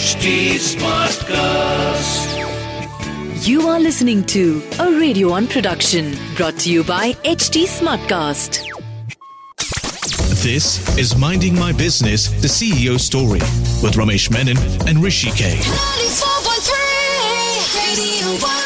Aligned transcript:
HT 0.00 0.56
Smartcast. 0.56 2.32
You 3.46 3.68
are 3.68 3.78
listening 3.78 4.24
to 4.32 4.62
a 4.78 4.90
Radio 4.98 5.28
One 5.28 5.46
production 5.46 6.16
brought 6.36 6.56
to 6.60 6.72
you 6.72 6.82
by 6.82 7.12
HT 7.24 7.66
Smartcast. 7.66 8.64
This 10.42 10.96
is 10.96 11.14
Minding 11.18 11.54
My 11.54 11.72
Business, 11.72 12.28
the 12.40 12.48
CEO 12.48 12.98
story 12.98 13.40
with 13.82 13.96
Ramesh 13.96 14.30
Menon 14.30 14.56
and 14.88 15.02
Rishi 15.04 15.30
K. 15.32 15.56
94.3 15.56 17.76
Radio 17.76 18.26
1. 18.42 18.59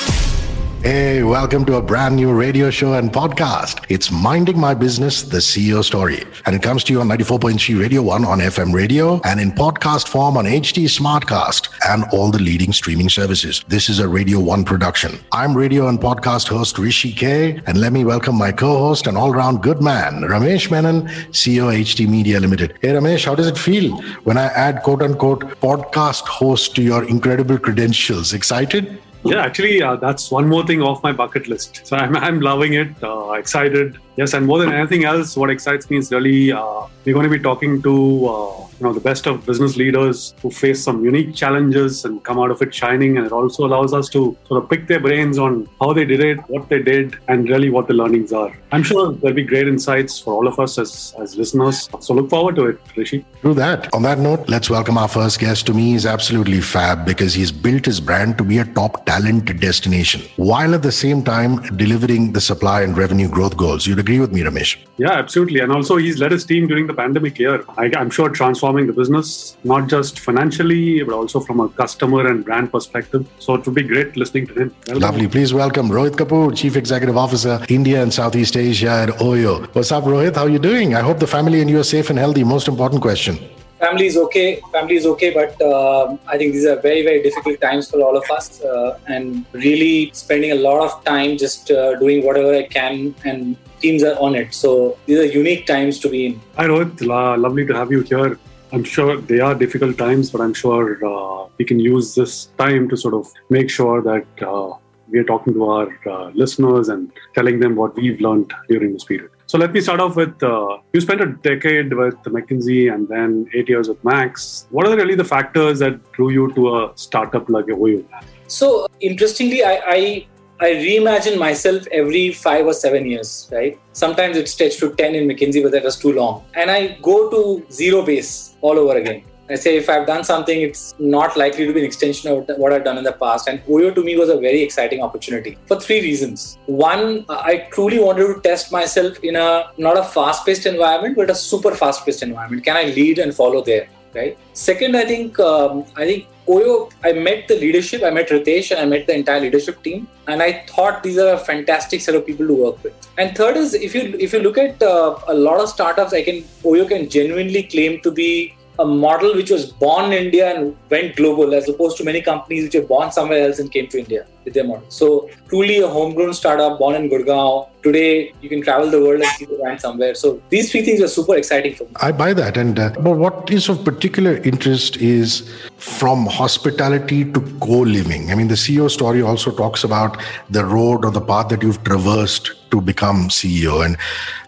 Hey, 0.84 1.22
welcome 1.22 1.64
to 1.64 1.76
a 1.76 1.82
brand 1.82 2.14
new 2.14 2.30
radio 2.34 2.68
show 2.68 2.92
and 2.92 3.10
podcast. 3.10 3.82
It's 3.88 4.12
Minding 4.12 4.60
My 4.60 4.74
Business, 4.74 5.22
the 5.22 5.38
CEO 5.38 5.82
story. 5.82 6.24
And 6.44 6.54
it 6.54 6.62
comes 6.62 6.84
to 6.84 6.92
you 6.92 7.00
on 7.00 7.08
94.3 7.08 7.80
Radio 7.80 8.02
1 8.02 8.22
on 8.26 8.40
FM 8.40 8.74
radio 8.74 9.18
and 9.24 9.40
in 9.40 9.52
podcast 9.52 10.08
form 10.08 10.36
on 10.36 10.44
HT 10.44 10.84
Smartcast 10.84 11.70
and 11.88 12.04
all 12.12 12.30
the 12.30 12.38
leading 12.38 12.70
streaming 12.70 13.08
services. 13.08 13.64
This 13.66 13.88
is 13.88 13.98
a 13.98 14.06
Radio 14.06 14.38
1 14.40 14.62
production. 14.66 15.18
I'm 15.32 15.56
radio 15.56 15.88
and 15.88 15.98
podcast 15.98 16.48
host 16.48 16.76
Rishi 16.76 17.12
K. 17.12 17.62
And 17.66 17.80
let 17.80 17.94
me 17.94 18.04
welcome 18.04 18.36
my 18.36 18.52
co-host 18.52 19.06
and 19.06 19.16
all-round 19.16 19.62
good 19.62 19.80
man, 19.80 20.20
Ramesh 20.20 20.70
Menon, 20.70 21.08
CEO 21.30 21.74
HT 21.74 22.06
Media 22.06 22.38
Limited. 22.40 22.76
Hey, 22.82 22.88
Ramesh, 22.88 23.24
how 23.24 23.34
does 23.34 23.46
it 23.46 23.56
feel 23.56 24.02
when 24.24 24.36
I 24.36 24.48
add 24.48 24.82
quote-unquote 24.82 25.44
podcast 25.62 26.26
host 26.26 26.74
to 26.76 26.82
your 26.82 27.04
incredible 27.04 27.58
credentials? 27.58 28.34
Excited? 28.34 29.00
Yeah, 29.24 29.42
actually, 29.42 29.82
uh, 29.82 29.96
that's 29.96 30.30
one 30.30 30.48
more 30.48 30.66
thing 30.66 30.82
off 30.82 31.02
my 31.02 31.12
bucket 31.12 31.48
list. 31.48 31.86
So 31.86 31.96
I'm, 31.96 32.14
I'm 32.16 32.40
loving 32.40 32.74
it, 32.74 32.88
uh, 33.02 33.32
excited. 33.32 33.98
Yes, 34.16 34.32
and 34.32 34.46
more 34.46 34.58
than 34.58 34.72
anything 34.72 35.04
else, 35.04 35.36
what 35.36 35.50
excites 35.50 35.90
me 35.90 35.96
is 35.96 36.12
really 36.12 36.52
uh, 36.52 36.86
we're 37.04 37.14
going 37.14 37.28
to 37.30 37.36
be 37.36 37.42
talking 37.42 37.82
to 37.82 38.26
uh, 38.28 38.64
you 38.78 38.86
know 38.86 38.92
the 38.92 39.00
best 39.00 39.26
of 39.26 39.44
business 39.46 39.76
leaders 39.76 40.34
who 40.40 40.50
face 40.50 40.82
some 40.82 41.04
unique 41.04 41.34
challenges 41.34 42.04
and 42.04 42.22
come 42.24 42.38
out 42.38 42.50
of 42.50 42.62
it 42.62 42.74
shining. 42.74 43.16
And 43.16 43.26
it 43.26 43.32
also 43.32 43.66
allows 43.66 43.92
us 43.92 44.08
to 44.10 44.36
sort 44.46 44.62
of 44.62 44.70
pick 44.70 44.86
their 44.86 45.00
brains 45.00 45.38
on 45.38 45.68
how 45.80 45.92
they 45.92 46.04
did 46.04 46.20
it, 46.20 46.38
what 46.48 46.68
they 46.68 46.82
did, 46.82 47.16
and 47.28 47.48
really 47.48 47.70
what 47.70 47.88
the 47.88 47.94
learnings 47.94 48.32
are. 48.32 48.56
I'm 48.72 48.82
sure 48.82 49.12
there'll 49.12 49.34
be 49.34 49.44
great 49.44 49.68
insights 49.68 50.18
for 50.18 50.34
all 50.34 50.48
of 50.48 50.58
us 50.58 50.78
as, 50.78 51.14
as 51.20 51.36
listeners. 51.36 51.88
So 52.00 52.14
look 52.14 52.30
forward 52.30 52.56
to 52.56 52.66
it, 52.66 52.80
Rishi. 52.96 53.24
True 53.40 53.54
that. 53.54 53.92
On 53.94 54.02
that 54.02 54.18
note, 54.18 54.48
let's 54.48 54.70
welcome 54.70 54.98
our 54.98 55.08
first 55.08 55.40
guest. 55.40 55.66
To 55.66 55.74
me, 55.74 55.92
he's 55.92 56.06
absolutely 56.06 56.60
fab 56.60 57.04
because 57.04 57.34
he's 57.34 57.52
built 57.52 57.84
his 57.84 58.00
brand 58.00 58.38
to 58.38 58.44
be 58.44 58.58
a 58.58 58.64
top 58.64 59.06
talent 59.06 59.60
destination 59.60 60.22
while 60.36 60.74
at 60.74 60.82
the 60.82 60.92
same 60.92 61.22
time 61.22 61.56
delivering 61.76 62.32
the 62.32 62.40
supply 62.40 62.82
and 62.82 62.96
revenue 62.96 63.28
growth 63.28 63.56
goals. 63.56 63.86
You'd 63.86 64.03
agree 64.04 64.20
with 64.24 64.32
me, 64.36 64.40
Ramesh? 64.48 64.72
Yeah, 65.04 65.12
absolutely. 65.22 65.60
And 65.64 65.72
also, 65.76 65.96
he's 66.04 66.18
led 66.22 66.32
his 66.36 66.44
team 66.50 66.66
during 66.70 66.86
the 66.90 66.96
pandemic 67.02 67.38
year. 67.38 67.56
I, 67.82 67.90
I'm 68.00 68.10
sure 68.10 68.28
transforming 68.40 68.86
the 68.90 68.96
business, 69.00 69.56
not 69.64 69.88
just 69.94 70.20
financially, 70.28 71.02
but 71.02 71.14
also 71.20 71.40
from 71.40 71.60
a 71.60 71.68
customer 71.82 72.26
and 72.30 72.44
brand 72.44 72.70
perspective. 72.70 73.26
So 73.38 73.54
it 73.54 73.64
would 73.66 73.74
be 73.74 73.86
great 73.94 74.16
listening 74.16 74.46
to 74.48 74.54
him. 74.60 74.68
Welcome. 74.86 75.02
Lovely. 75.08 75.28
Please 75.28 75.54
welcome 75.54 75.88
Rohit 75.88 76.16
Kapoor, 76.20 76.54
Chief 76.62 76.76
Executive 76.76 77.16
Officer, 77.16 77.56
India 77.68 78.02
and 78.02 78.12
Southeast 78.12 78.56
Asia 78.56 78.94
at 79.04 79.10
Oyo. 79.30 79.52
What's 79.74 79.90
up, 79.90 80.04
Rohit? 80.04 80.36
How 80.36 80.44
are 80.44 80.54
you 80.56 80.62
doing? 80.70 80.94
I 80.94 81.00
hope 81.00 81.18
the 81.18 81.32
family 81.38 81.60
and 81.62 81.70
you 81.70 81.80
are 81.80 81.90
safe 81.96 82.10
and 82.10 82.18
healthy. 82.18 82.44
Most 82.56 82.68
important 82.68 83.00
question. 83.08 83.38
family 83.84 84.06
is 84.10 84.16
okay 84.24 84.48
family 84.74 84.96
is 85.00 85.06
okay 85.12 85.30
but 85.38 85.52
uh, 85.70 86.04
i 86.32 86.36
think 86.38 86.52
these 86.56 86.66
are 86.72 86.80
very 86.88 87.02
very 87.08 87.20
difficult 87.26 87.56
times 87.64 87.90
for 87.90 87.98
all 88.06 88.16
of 88.20 88.26
us 88.36 88.46
uh, 88.72 89.14
and 89.14 89.24
really 89.64 89.96
spending 90.22 90.52
a 90.56 90.60
lot 90.66 90.80
of 90.86 90.92
time 91.10 91.30
just 91.44 91.70
uh, 91.70 91.94
doing 92.02 92.24
whatever 92.28 92.52
i 92.62 92.66
can 92.76 92.94
and 93.30 93.56
teams 93.84 94.02
are 94.10 94.16
on 94.26 94.34
it 94.40 94.54
so 94.62 94.70
these 95.06 95.18
are 95.22 95.28
unique 95.42 95.64
times 95.66 95.98
to 96.04 96.08
be 96.14 96.20
in 96.26 96.40
Hi, 96.56 96.66
Rohit. 96.66 97.06
La- 97.06 97.34
lovely 97.34 97.66
to 97.66 97.74
have 97.74 97.90
you 97.90 98.00
here. 98.02 98.38
I'm 98.72 98.84
sure 98.84 99.20
they 99.20 99.40
are 99.40 99.54
difficult 99.54 99.98
times, 99.98 100.30
but 100.30 100.40
I'm 100.40 100.54
sure 100.54 100.84
uh, 101.06 101.46
we 101.58 101.64
can 101.64 101.78
use 101.78 102.14
this 102.14 102.46
time 102.58 102.88
to 102.90 102.96
sort 102.96 103.14
of 103.14 103.32
make 103.50 103.68
sure 103.70 104.02
that 104.02 104.26
uh, 104.42 104.70
we 105.08 105.18
are 105.20 105.28
talking 105.32 105.54
to 105.54 105.64
our 105.74 105.88
uh, 106.10 106.30
listeners 106.42 106.88
and 106.88 107.12
telling 107.34 107.60
them 107.60 107.76
what 107.76 107.94
we've 107.94 108.20
learned 108.20 108.52
during 108.68 108.92
this 108.92 109.04
period. 109.04 109.30
So 109.46 109.58
let 109.58 109.72
me 109.72 109.80
start 109.80 110.00
off 110.00 110.16
with 110.16 110.42
uh, 110.42 110.78
you 110.92 111.00
spent 111.00 111.20
a 111.20 111.30
decade 111.48 111.92
with 111.92 112.16
McKinsey 112.36 112.92
and 112.92 113.08
then 113.08 113.48
eight 113.54 113.68
years 113.68 113.88
with 113.88 114.02
Max. 114.02 114.66
What 114.70 114.88
are 114.88 114.96
really 114.96 115.14
the 115.14 115.28
factors 115.36 115.78
that 115.80 116.12
drew 116.12 116.30
you 116.30 116.52
to 116.54 116.76
a 116.76 116.92
startup 116.96 117.48
like 117.48 117.66
Oyo? 117.66 118.04
so 118.46 118.86
interestingly 119.00 119.64
i 119.64 119.74
i 119.86 120.26
I 120.60 120.70
reimagine 120.70 121.38
myself 121.38 121.86
every 121.90 122.32
five 122.32 122.64
or 122.64 122.74
seven 122.74 123.06
years, 123.06 123.48
right? 123.50 123.78
Sometimes 123.92 124.36
it 124.36 124.48
stretched 124.48 124.78
to 124.80 124.94
10 124.94 125.14
in 125.14 125.28
McKinsey, 125.28 125.62
but 125.62 125.72
that 125.72 125.82
was 125.82 125.96
too 125.96 126.12
long. 126.12 126.44
And 126.54 126.70
I 126.70 126.98
go 127.02 127.28
to 127.30 127.66
zero 127.72 128.02
base 128.02 128.54
all 128.60 128.78
over 128.78 128.96
again. 128.96 129.24
I 129.50 129.56
say 129.56 129.76
if 129.76 129.90
I've 129.90 130.06
done 130.06 130.24
something, 130.24 130.62
it's 130.62 130.94
not 130.98 131.36
likely 131.36 131.66
to 131.66 131.72
be 131.72 131.80
an 131.80 131.84
extension 131.84 132.30
of 132.32 132.56
what 132.56 132.72
I've 132.72 132.84
done 132.84 132.96
in 132.96 133.04
the 133.04 133.12
past. 133.12 133.46
And 133.46 133.62
Oyo 133.66 133.94
to 133.94 134.02
me 134.02 134.16
was 134.16 134.30
a 134.30 134.38
very 134.38 134.62
exciting 134.62 135.02
opportunity 135.02 135.58
for 135.66 135.78
three 135.78 136.00
reasons. 136.00 136.56
One, 136.66 137.26
I 137.28 137.68
truly 137.72 137.98
wanted 137.98 138.32
to 138.32 138.40
test 138.40 138.72
myself 138.72 139.18
in 139.22 139.36
a 139.36 139.70
not 139.76 139.98
a 139.98 140.04
fast-paced 140.04 140.64
environment, 140.66 141.16
but 141.16 141.28
a 141.28 141.34
super 141.34 141.74
fast-paced 141.74 142.22
environment. 142.22 142.64
Can 142.64 142.76
I 142.76 142.84
lead 142.84 143.18
and 143.18 143.34
follow 143.34 143.62
there? 143.62 143.88
Right. 144.14 144.38
Second, 144.52 144.96
I 144.96 145.04
think 145.04 145.40
um, 145.40 145.84
I 145.96 146.06
think 146.06 146.28
Oyo. 146.46 146.92
I 147.02 147.12
met 147.12 147.48
the 147.48 147.56
leadership. 147.56 148.02
I 148.02 148.10
met 148.10 148.28
Ritesh 148.28 148.70
and 148.70 148.80
I 148.80 148.84
met 148.84 149.06
the 149.06 149.14
entire 149.14 149.40
leadership 149.40 149.82
team, 149.82 150.08
and 150.26 150.42
I 150.42 150.64
thought 150.66 151.02
these 151.02 151.18
are 151.18 151.34
a 151.34 151.38
fantastic 151.38 152.00
set 152.00 152.14
of 152.14 152.26
people 152.26 152.46
to 152.46 152.54
work 152.54 152.82
with. 152.84 153.08
And 153.16 153.36
third 153.36 153.56
is 153.56 153.74
if 153.74 153.94
you 153.94 154.16
if 154.18 154.32
you 154.32 154.40
look 154.40 154.58
at 154.58 154.82
uh, 154.82 155.18
a 155.28 155.34
lot 155.34 155.60
of 155.60 155.68
startups, 155.68 156.12
I 156.12 156.22
can 156.22 156.42
Oyo 156.62 156.86
can 156.88 157.08
genuinely 157.08 157.62
claim 157.62 158.00
to 158.02 158.10
be 158.10 158.54
a 158.78 158.84
model 158.84 159.34
which 159.34 159.50
was 159.50 159.66
born 159.70 160.12
in 160.12 160.24
India 160.24 160.54
and 160.54 160.76
went 160.90 161.16
global, 161.16 161.54
as 161.54 161.68
opposed 161.68 161.96
to 161.98 162.04
many 162.04 162.20
companies 162.20 162.64
which 162.64 162.74
were 162.74 162.88
born 162.88 163.12
somewhere 163.12 163.46
else 163.46 163.58
and 163.58 163.70
came 163.70 163.86
to 163.88 163.98
India 163.98 164.26
with 164.44 164.54
their 164.54 164.64
model. 164.64 164.84
So 164.88 165.30
truly 165.48 165.78
a 165.80 165.88
homegrown 165.88 166.34
startup 166.34 166.78
born 166.78 166.94
in 166.96 167.08
Gurgaon. 167.08 167.68
Today 167.82 168.32
you 168.40 168.48
can 168.48 168.62
travel 168.62 168.90
the 168.90 169.00
world 169.00 169.20
and 169.20 169.30
see 169.32 169.44
the 169.44 169.56
brand 169.56 169.80
somewhere. 169.80 170.14
So 170.14 170.42
these 170.48 170.70
three 170.70 170.82
things 170.82 171.00
are 171.00 171.08
super 171.08 171.36
exciting 171.36 171.74
for 171.74 171.84
me. 171.84 171.90
I 172.00 172.12
buy 172.12 172.32
that. 172.34 172.56
And 172.56 172.78
uh, 172.78 172.90
but 173.00 173.16
what 173.16 173.50
is 173.50 173.68
of 173.68 173.84
particular 173.84 174.36
interest 174.38 174.96
is 174.96 175.50
from 175.76 176.26
hospitality 176.26 177.30
to 177.32 177.40
co-living. 177.60 178.30
I 178.30 178.34
mean, 178.34 178.48
the 178.48 178.54
CEO 178.54 178.90
story 178.90 179.22
also 179.22 179.50
talks 179.50 179.84
about 179.84 180.20
the 180.50 180.64
road 180.64 181.04
or 181.04 181.10
the 181.10 181.20
path 181.20 181.48
that 181.50 181.62
you've 181.62 181.82
traversed 181.84 182.52
to 182.70 182.80
become 182.80 183.28
CEO. 183.28 183.84
And 183.84 183.96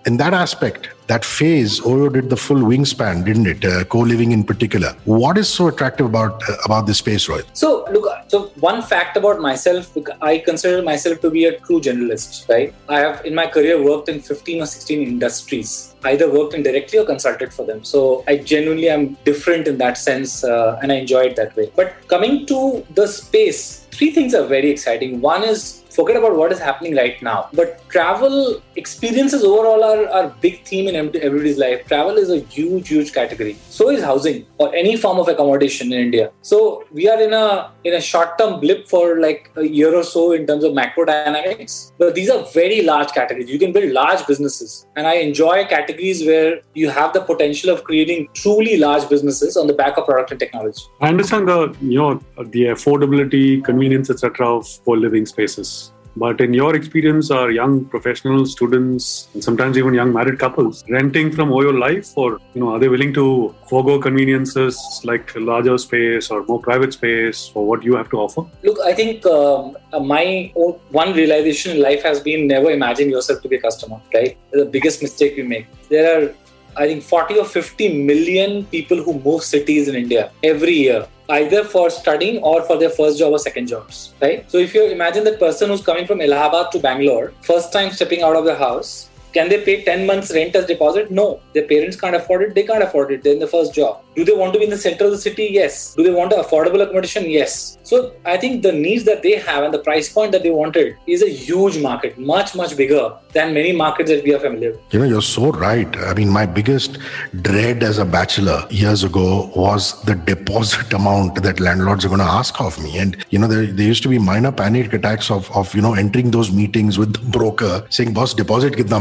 in 0.07 0.17
that 0.17 0.35
aspect, 0.35 0.89
that 1.07 1.25
phase, 1.25 1.81
Oyo 1.81 2.13
did 2.13 2.31
the 2.31 2.37
full 2.37 2.59
wingspan, 2.59 3.25
didn't 3.25 3.47
it? 3.47 3.65
Uh, 3.65 3.85
co-living 3.85 4.33
in 4.33 4.43
particular. 4.43 4.95
What 5.05 5.39
is 5.39 5.49
so 5.49 5.69
attractive 5.69 6.07
about 6.07 6.43
uh, 6.49 6.57
about 6.65 6.87
this 6.87 6.99
space, 6.99 7.29
Rohit? 7.29 7.45
So 7.53 7.87
look, 7.93 8.09
so 8.29 8.47
one 8.61 8.83
fact 8.83 9.17
about 9.17 9.41
myself, 9.41 9.86
look, 9.95 10.09
I 10.21 10.39
consider 10.39 10.83
myself 10.83 11.21
to 11.21 11.31
be 11.31 11.45
a 11.45 11.59
true 11.61 11.81
generalist, 11.81 12.49
right? 12.49 12.75
I 12.89 13.01
have 13.01 13.25
in 13.25 13.35
my 13.35 13.47
career 13.47 13.83
worked 13.83 14.09
in 14.09 14.21
15 14.21 14.63
or 14.63 14.67
16 14.67 15.03
industries, 15.03 15.95
either 16.05 16.31
worked 16.31 16.55
in 16.55 16.63
directly 16.63 16.99
or 16.99 17.05
consulted 17.05 17.53
for 17.53 17.65
them. 17.65 17.85
So 17.85 18.25
I 18.27 18.37
genuinely 18.39 18.89
am 18.89 19.17
different 19.25 19.69
in 19.69 19.79
that 19.79 19.99
sense, 19.99 20.45
uh, 20.45 20.79
and 20.83 20.93
I 20.93 20.97
enjoy 20.97 21.25
it 21.25 21.37
that 21.37 21.57
way. 21.57 21.71
But 21.75 21.95
coming 22.09 22.47
to 22.47 22.85
the 22.95 23.07
space, 23.07 23.87
three 23.91 24.11
things 24.11 24.35
are 24.35 24.47
very 24.47 24.71
exciting. 24.71 25.21
One 25.21 25.43
is 25.43 25.85
forget 25.97 26.17
about 26.17 26.37
what 26.37 26.53
is 26.53 26.59
happening 26.59 26.95
right 26.95 27.21
now. 27.23 27.49
But 27.53 27.89
travel 27.89 28.63
experiences 28.77 29.43
overall 29.43 29.83
are, 29.83 30.07
are 30.09 30.35
big 30.41 30.65
theme 30.65 30.89
in 30.89 30.97
everybody's 30.97 31.59
life. 31.59 31.87
Travel 31.89 32.17
is 32.17 32.31
a 32.31 32.41
huge, 32.57 32.89
huge 32.89 33.13
category. 33.13 33.57
So 33.71 33.91
is 33.91 34.05
housing 34.05 34.47
or 34.59 34.75
any 34.75 34.97
form 34.97 35.19
of 35.19 35.29
accommodation 35.29 35.93
in 35.93 36.01
India. 36.01 36.31
So 36.43 36.85
we 36.93 37.09
are 37.09 37.21
in 37.21 37.33
a 37.33 37.73
in 37.85 37.95
a 37.95 38.01
short-term 38.01 38.61
blip 38.61 38.89
for 38.89 39.21
like 39.21 39.51
a 39.57 39.67
year 39.67 39.95
or 39.95 40.03
so 40.03 40.33
in 40.33 40.47
terms 40.47 40.65
of 40.65 40.75
macro 40.75 41.05
dynamics. 41.05 41.93
But 41.99 42.15
these 42.15 42.31
are 42.31 42.45
very 42.53 42.83
large 42.83 43.13
categories. 43.13 43.49
You 43.49 43.59
can 43.59 43.73
build 43.73 43.93
large 43.93 44.27
businesses. 44.27 44.87
And 44.97 45.07
I 45.07 45.15
enjoy 45.15 45.65
categories 45.65 46.25
where 46.27 46.61
you 46.75 46.91
have 46.91 47.13
the 47.13 47.23
potential 47.23 47.71
of 47.71 47.85
creating 47.85 48.29
truly 48.35 48.77
large 48.77 49.09
businesses 49.09 49.57
on 49.57 49.67
the 49.67 49.73
back 49.73 49.97
of 49.97 50.07
product 50.07 50.31
and 50.33 50.41
technology. 50.41 50.83
I 51.01 51.09
understand 51.09 51.49
the 51.49 51.75
you 51.81 51.99
know 51.99 52.21
the 52.57 52.65
affordability, 52.77 53.65
convenience, 53.65 54.11
etc. 54.11 54.49
of 54.57 54.67
co-living 54.85 55.27
spaces. 55.27 55.86
But 56.17 56.41
in 56.41 56.55
your 56.55 56.75
experience, 56.75 57.31
are 57.31 57.51
young 57.51 57.85
professionals, 57.85 58.53
students, 58.53 59.29
and 59.35 59.45
sometimes 59.45 59.77
even 59.77 59.93
young 59.93 60.13
married 60.13 60.39
couples 60.39 60.83
renting 60.89 61.31
from 61.31 61.51
Oyo 61.51 61.79
Life, 61.79 62.17
or 62.17 62.39
you 62.55 62.61
know, 62.61 62.71
are 62.71 62.79
they 62.79 62.89
willing 62.89 63.13
to 63.15 63.55
forego 63.69 64.01
conveniences 64.01 64.79
like 65.05 65.35
larger 65.37 65.77
space 65.77 66.31
or 66.31 66.45
more 66.47 66.61
private 66.61 66.95
space 66.95 67.49
for 67.49 67.67
what 67.67 67.83
you 67.83 67.97
have 67.97 68.09
to 68.11 68.17
offer? 68.17 68.43
Look, 68.63 68.79
I 68.81 68.95
think 68.95 69.27
um, 69.27 69.77
uh, 69.93 70.01
my 70.01 70.51
one 70.55 71.13
realization 71.13 71.77
in 71.77 71.83
life 71.83 72.03
has 72.03 72.21
been 72.21 72.47
never 72.47 72.71
imagine 72.71 73.11
yourself 73.11 73.43
to 73.43 73.49
be 73.49 73.57
a 73.57 73.61
customer. 73.61 74.01
Right, 74.15 74.39
the 74.53 74.65
biggest 74.65 75.03
mistake 75.03 75.37
we 75.37 75.43
make. 75.43 75.67
There 75.91 76.07
are 76.17 76.35
I 76.77 76.87
think 76.87 77.03
40 77.03 77.39
or 77.39 77.45
50 77.45 78.03
million 78.05 78.65
people 78.67 79.03
who 79.03 79.19
move 79.21 79.43
cities 79.43 79.89
in 79.89 79.95
India 79.95 80.31
every 80.43 80.75
year, 80.75 81.07
either 81.31 81.65
for 81.65 81.89
studying 81.89 82.43
or 82.43 82.63
for 82.63 82.77
their 82.77 82.91
first 82.91 83.19
job 83.19 83.33
or 83.33 83.39
second 83.39 83.67
jobs, 83.67 84.13
right? 84.21 84.51
So 84.51 84.59
if 84.59 84.75
you 84.75 84.85
imagine 84.85 85.25
that 85.25 85.41
person 85.41 85.71
who's 85.71 85.83
coming 85.83 86.07
from 86.07 86.21
Allahabad 86.21 86.73
to 86.73 86.79
Bangalore, 86.79 87.33
first 87.41 87.73
time 87.73 87.91
stepping 87.91 88.23
out 88.23 88.37
of 88.37 88.45
the 88.45 88.55
house, 88.55 89.09
Can 89.37 89.51
they 89.51 89.61
pay 89.63 89.85
10 89.85 90.07
months 90.07 90.33
rent 90.33 90.57
as 90.57 90.65
deposit? 90.65 91.11
No. 91.11 91.41
Their 91.53 91.67
parents 91.67 92.01
can't 92.01 92.17
afford 92.17 92.43
it. 92.45 92.55
They 92.55 92.63
can't 92.63 92.83
afford 92.83 93.13
it. 93.13 93.23
They're 93.23 93.35
in 93.35 93.39
the 93.39 93.47
first 93.47 93.75
job. 93.75 94.03
Do 94.15 94.25
they 94.25 94.33
want 94.33 94.55
to 94.55 94.59
be 94.59 94.65
in 94.65 94.71
the 94.71 94.79
center 94.79 95.05
of 95.05 95.11
the 95.11 95.19
city? 95.19 95.49
Yes. 95.51 95.95
Do 95.95 96.03
they 96.03 96.11
want 96.11 96.33
affordable 96.33 96.81
accommodation? 96.83 97.29
Yes. 97.29 97.77
So 97.83 98.15
I 98.25 98.39
think 98.39 98.63
the 98.63 98.73
needs 98.73 99.05
that 99.05 99.23
they 99.23 99.33
have 99.33 99.63
and 99.63 99.75
the 99.75 99.79
price 99.79 100.09
point 100.11 100.33
that 100.33 100.43
they 100.43 100.49
wanted 100.51 100.97
is 101.07 101.23
a 101.23 101.29
huge 101.29 101.77
market, 101.79 102.17
much, 102.19 102.55
much 102.55 102.79
bigger 102.79 103.13
than 103.35 103.53
many 103.53 103.73
markets 103.73 104.09
that 104.11 104.25
we 104.25 104.33
are 104.35 104.39
familiar 104.39 104.71
with. 104.71 104.81
You 104.91 105.01
know, 105.01 105.05
you're 105.05 105.21
so 105.21 105.53
right. 105.53 105.95
I 105.99 106.15
mean, 106.15 106.31
my 106.31 106.47
biggest 106.47 106.97
dread 107.43 107.83
as 107.83 107.99
a 107.99 108.07
bachelor 108.07 108.67
years 108.71 109.05
ago 109.05 109.51
was 109.55 110.01
the 110.05 110.15
deposit 110.15 110.95
amount 110.95 111.43
that 111.43 111.61
landlords 111.61 112.07
are 112.07 112.09
going 112.09 112.21
to 112.21 112.33
ask 112.41 112.59
of 112.59 112.83
me. 112.83 112.97
And, 112.99 113.23
you 113.29 113.39
know, 113.39 113.49
there, 113.49 113.67
there 113.67 113.87
used 113.87 114.03
to 114.05 114.09
be 114.09 114.19
minor 114.19 114.51
panic 114.51 114.95
attacks 114.95 115.31
of, 115.31 115.55
of, 115.55 115.75
you 115.75 115.83
know, 115.83 115.93
entering 115.93 116.31
those 116.31 116.51
meetings 116.51 116.99
with 116.99 117.13
the 117.13 117.39
broker 117.39 117.87
saying, 117.91 118.15
boss, 118.15 118.33
deposit 118.33 118.73
kitna 118.73 118.99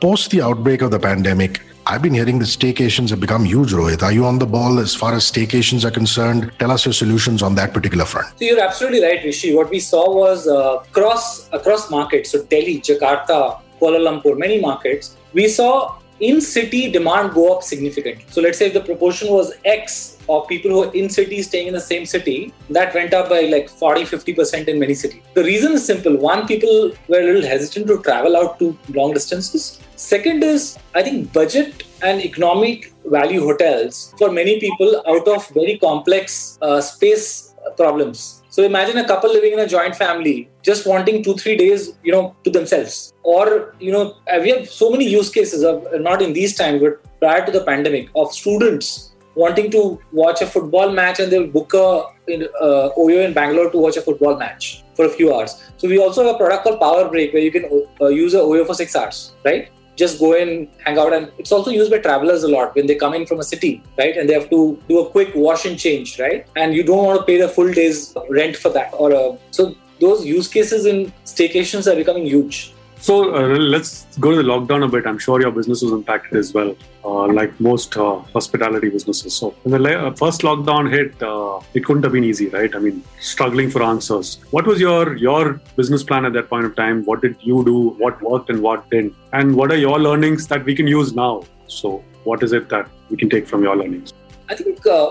Post 0.00 0.30
the 0.30 0.42
outbreak 0.42 0.82
of 0.82 0.90
the 0.90 0.98
pandemic, 0.98 1.60
I've 1.86 2.02
been 2.02 2.12
hearing 2.12 2.38
that 2.40 2.44
staycations 2.46 3.08
have 3.10 3.20
become 3.20 3.44
huge, 3.44 3.72
Rohit. 3.72 4.02
Are 4.02 4.12
you 4.12 4.26
on 4.26 4.38
the 4.38 4.46
ball 4.46 4.78
as 4.78 4.94
far 4.94 5.14
as 5.14 5.30
staycations 5.30 5.84
are 5.84 5.90
concerned? 5.90 6.52
Tell 6.58 6.70
us 6.70 6.84
your 6.84 6.92
solutions 6.92 7.42
on 7.42 7.54
that 7.54 7.72
particular 7.72 8.04
front. 8.04 8.38
So 8.38 8.44
you're 8.44 8.60
absolutely 8.60 9.02
right, 9.02 9.24
Rishi. 9.24 9.54
What 9.54 9.70
we 9.70 9.80
saw 9.80 10.14
was 10.14 10.46
uh, 10.46 10.82
across 10.90 11.48
across 11.52 11.90
markets, 11.90 12.32
so 12.32 12.44
Delhi, 12.44 12.80
Jakarta, 12.80 13.60
Kuala 13.80 14.00
Lumpur, 14.06 14.38
many 14.38 14.60
markets, 14.60 15.16
we 15.32 15.48
saw 15.48 15.98
in 16.20 16.40
city 16.40 16.90
demand 16.90 17.32
go 17.32 17.54
up 17.54 17.62
significantly. 17.62 18.24
So 18.30 18.40
let's 18.40 18.58
say 18.58 18.66
if 18.66 18.74
the 18.74 18.80
proportion 18.80 19.28
was 19.28 19.52
X 19.64 20.18
of 20.28 20.46
people 20.48 20.70
who 20.70 20.84
are 20.84 20.92
in 20.94 21.08
city 21.08 21.42
staying 21.42 21.68
in 21.68 21.74
the 21.74 21.80
same 21.80 22.04
city, 22.04 22.52
that 22.70 22.94
went 22.94 23.14
up 23.14 23.28
by 23.28 23.42
like 23.42 23.68
40 23.68 24.02
50% 24.02 24.68
in 24.68 24.78
many 24.78 24.94
cities. 24.94 25.22
The 25.34 25.44
reason 25.44 25.72
is 25.72 25.86
simple. 25.86 26.16
One, 26.16 26.46
people 26.46 26.92
were 27.08 27.20
a 27.20 27.24
little 27.24 27.42
hesitant 27.42 27.86
to 27.86 28.02
travel 28.02 28.36
out 28.36 28.58
to 28.58 28.76
long 28.90 29.14
distances. 29.14 29.80
Second 29.96 30.44
is, 30.44 30.78
I 30.94 31.02
think, 31.02 31.32
budget 31.32 31.84
and 32.02 32.20
economic 32.20 32.92
value 33.06 33.40
hotels 33.40 34.14
for 34.18 34.30
many 34.30 34.60
people 34.60 35.02
out 35.08 35.26
of 35.26 35.48
very 35.50 35.78
complex 35.78 36.58
uh, 36.62 36.80
space 36.80 37.54
problems. 37.76 38.42
So 38.58 38.64
imagine 38.64 38.98
a 38.98 39.06
couple 39.06 39.32
living 39.32 39.52
in 39.52 39.60
a 39.60 39.68
joint 39.68 39.94
family, 39.94 40.50
just 40.62 40.84
wanting 40.84 41.22
two, 41.22 41.34
three 41.34 41.56
days, 41.56 41.92
you 42.02 42.10
know, 42.10 42.34
to 42.42 42.50
themselves. 42.50 43.12
Or, 43.22 43.76
you 43.78 43.92
know, 43.92 44.16
we 44.42 44.50
have 44.50 44.68
so 44.68 44.90
many 44.90 45.08
use 45.08 45.30
cases 45.30 45.62
of 45.62 45.86
not 46.00 46.20
in 46.20 46.32
these 46.32 46.56
times, 46.56 46.82
but 46.82 47.20
prior 47.20 47.46
to 47.46 47.52
the 47.52 47.62
pandemic, 47.62 48.08
of 48.16 48.32
students 48.32 49.12
wanting 49.36 49.70
to 49.70 50.00
watch 50.10 50.42
a 50.42 50.46
football 50.46 50.90
match 50.90 51.20
and 51.20 51.30
they'll 51.30 51.46
book 51.46 51.72
a 51.72 52.06
in, 52.26 52.48
uh, 52.60 52.88
Oyo 52.98 53.24
in 53.24 53.32
Bangalore 53.32 53.70
to 53.70 53.78
watch 53.78 53.96
a 53.96 54.02
football 54.02 54.36
match 54.36 54.82
for 54.96 55.04
a 55.04 55.08
few 55.08 55.32
hours. 55.32 55.62
So 55.76 55.86
we 55.86 56.00
also 56.00 56.26
have 56.26 56.34
a 56.34 56.38
product 56.38 56.64
called 56.64 56.80
Power 56.80 57.08
Break 57.08 57.32
where 57.32 57.42
you 57.42 57.52
can 57.52 57.86
uh, 58.00 58.08
use 58.08 58.34
a 58.34 58.38
Oyo 58.38 58.66
for 58.66 58.74
six 58.74 58.96
hours, 58.96 59.34
right? 59.44 59.70
Just 59.98 60.18
go 60.18 60.32
in, 60.34 60.68
hang 60.84 60.98
out. 60.98 61.12
And 61.12 61.30
it's 61.38 61.52
also 61.52 61.70
used 61.70 61.90
by 61.90 61.98
travelers 61.98 62.44
a 62.44 62.48
lot 62.48 62.74
when 62.76 62.86
they 62.86 62.94
come 62.94 63.14
in 63.14 63.26
from 63.26 63.40
a 63.40 63.42
city, 63.42 63.82
right? 63.98 64.16
And 64.16 64.28
they 64.28 64.34
have 64.34 64.48
to 64.50 64.80
do 64.88 65.00
a 65.00 65.10
quick 65.10 65.34
wash 65.34 65.66
and 65.66 65.78
change, 65.78 66.18
right? 66.18 66.46
And 66.56 66.74
you 66.74 66.84
don't 66.84 67.04
want 67.04 67.20
to 67.20 67.26
pay 67.26 67.38
the 67.38 67.48
full 67.48 67.72
day's 67.72 68.14
rent 68.30 68.56
for 68.56 68.70
that. 68.70 68.94
Or 68.94 69.12
a, 69.12 69.36
so 69.50 69.74
those 70.00 70.24
use 70.24 70.48
cases 70.48 70.86
in 70.86 71.12
staycations 71.24 71.92
are 71.92 71.96
becoming 71.96 72.24
huge. 72.24 72.72
So 73.00 73.34
uh, 73.34 73.56
let's 73.56 74.06
go 74.18 74.30
to 74.32 74.36
the 74.36 74.42
lockdown 74.42 74.84
a 74.84 74.88
bit. 74.88 75.06
I'm 75.06 75.18
sure 75.18 75.40
your 75.40 75.52
business 75.52 75.82
was 75.82 75.92
impacted 75.92 76.36
as 76.36 76.52
well, 76.52 76.76
uh, 77.04 77.26
like 77.28 77.58
most 77.60 77.96
uh, 77.96 78.18
hospitality 78.18 78.88
businesses. 78.90 79.34
So 79.34 79.50
when 79.62 79.82
the 79.82 79.98
uh, 79.98 80.14
first 80.14 80.42
lockdown 80.42 80.90
hit, 80.90 81.22
uh, 81.22 81.60
it 81.74 81.84
couldn't 81.84 82.02
have 82.02 82.12
been 82.12 82.24
easy, 82.24 82.48
right? 82.48 82.74
I 82.74 82.80
mean, 82.80 83.04
struggling 83.20 83.70
for 83.70 83.82
answers. 83.82 84.38
What 84.50 84.66
was 84.66 84.80
your 84.80 85.16
your 85.16 85.60
business 85.76 86.02
plan 86.02 86.24
at 86.24 86.32
that 86.32 86.50
point 86.50 86.64
of 86.64 86.74
time? 86.74 87.04
What 87.04 87.22
did 87.22 87.36
you 87.40 87.64
do? 87.64 87.90
What 87.98 88.20
worked 88.20 88.50
and 88.50 88.62
what 88.62 88.90
didn't? 88.90 89.14
And 89.32 89.54
what 89.54 89.70
are 89.70 89.76
your 89.76 89.98
learnings 90.00 90.48
that 90.48 90.64
we 90.64 90.74
can 90.74 90.88
use 90.88 91.14
now? 91.14 91.44
So 91.66 92.04
what 92.24 92.42
is 92.42 92.52
it 92.52 92.68
that 92.68 92.90
we 93.10 93.16
can 93.16 93.30
take 93.30 93.46
from 93.46 93.62
your 93.62 93.76
learnings? 93.76 94.12
I 94.50 94.54
think 94.54 94.86
uh, 94.86 95.08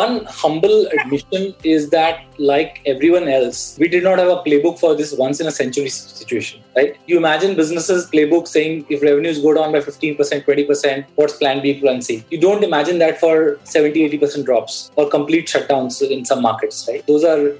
one 0.00 0.24
humble 0.24 0.86
admission 0.98 1.54
is 1.62 1.90
that, 1.90 2.24
like 2.38 2.80
everyone 2.86 3.28
else, 3.28 3.76
we 3.78 3.86
did 3.86 4.02
not 4.02 4.18
have 4.18 4.28
a 4.28 4.42
playbook 4.42 4.80
for 4.80 4.96
this 4.96 5.12
once 5.12 5.40
in 5.40 5.46
a 5.46 5.52
century 5.52 5.88
situation, 5.88 6.60
right? 6.74 6.96
You 7.06 7.16
imagine 7.16 7.54
businesses 7.54 8.10
playbook 8.10 8.48
saying 8.48 8.86
if 8.88 9.00
revenues 9.00 9.40
go 9.40 9.54
down 9.54 9.70
by 9.70 9.78
15%, 9.78 10.16
20%, 10.18 11.04
what's 11.14 11.36
plan 11.36 11.62
B, 11.62 11.80
plan 11.80 12.02
C? 12.02 12.24
You 12.30 12.40
don't 12.40 12.64
imagine 12.64 12.98
that 12.98 13.20
for 13.20 13.60
70, 13.62 14.18
80% 14.18 14.44
drops 14.44 14.90
or 14.96 15.08
complete 15.08 15.46
shutdowns 15.46 16.02
in 16.02 16.24
some 16.24 16.42
markets, 16.42 16.86
right? 16.88 17.06
Those 17.06 17.22
are 17.22 17.54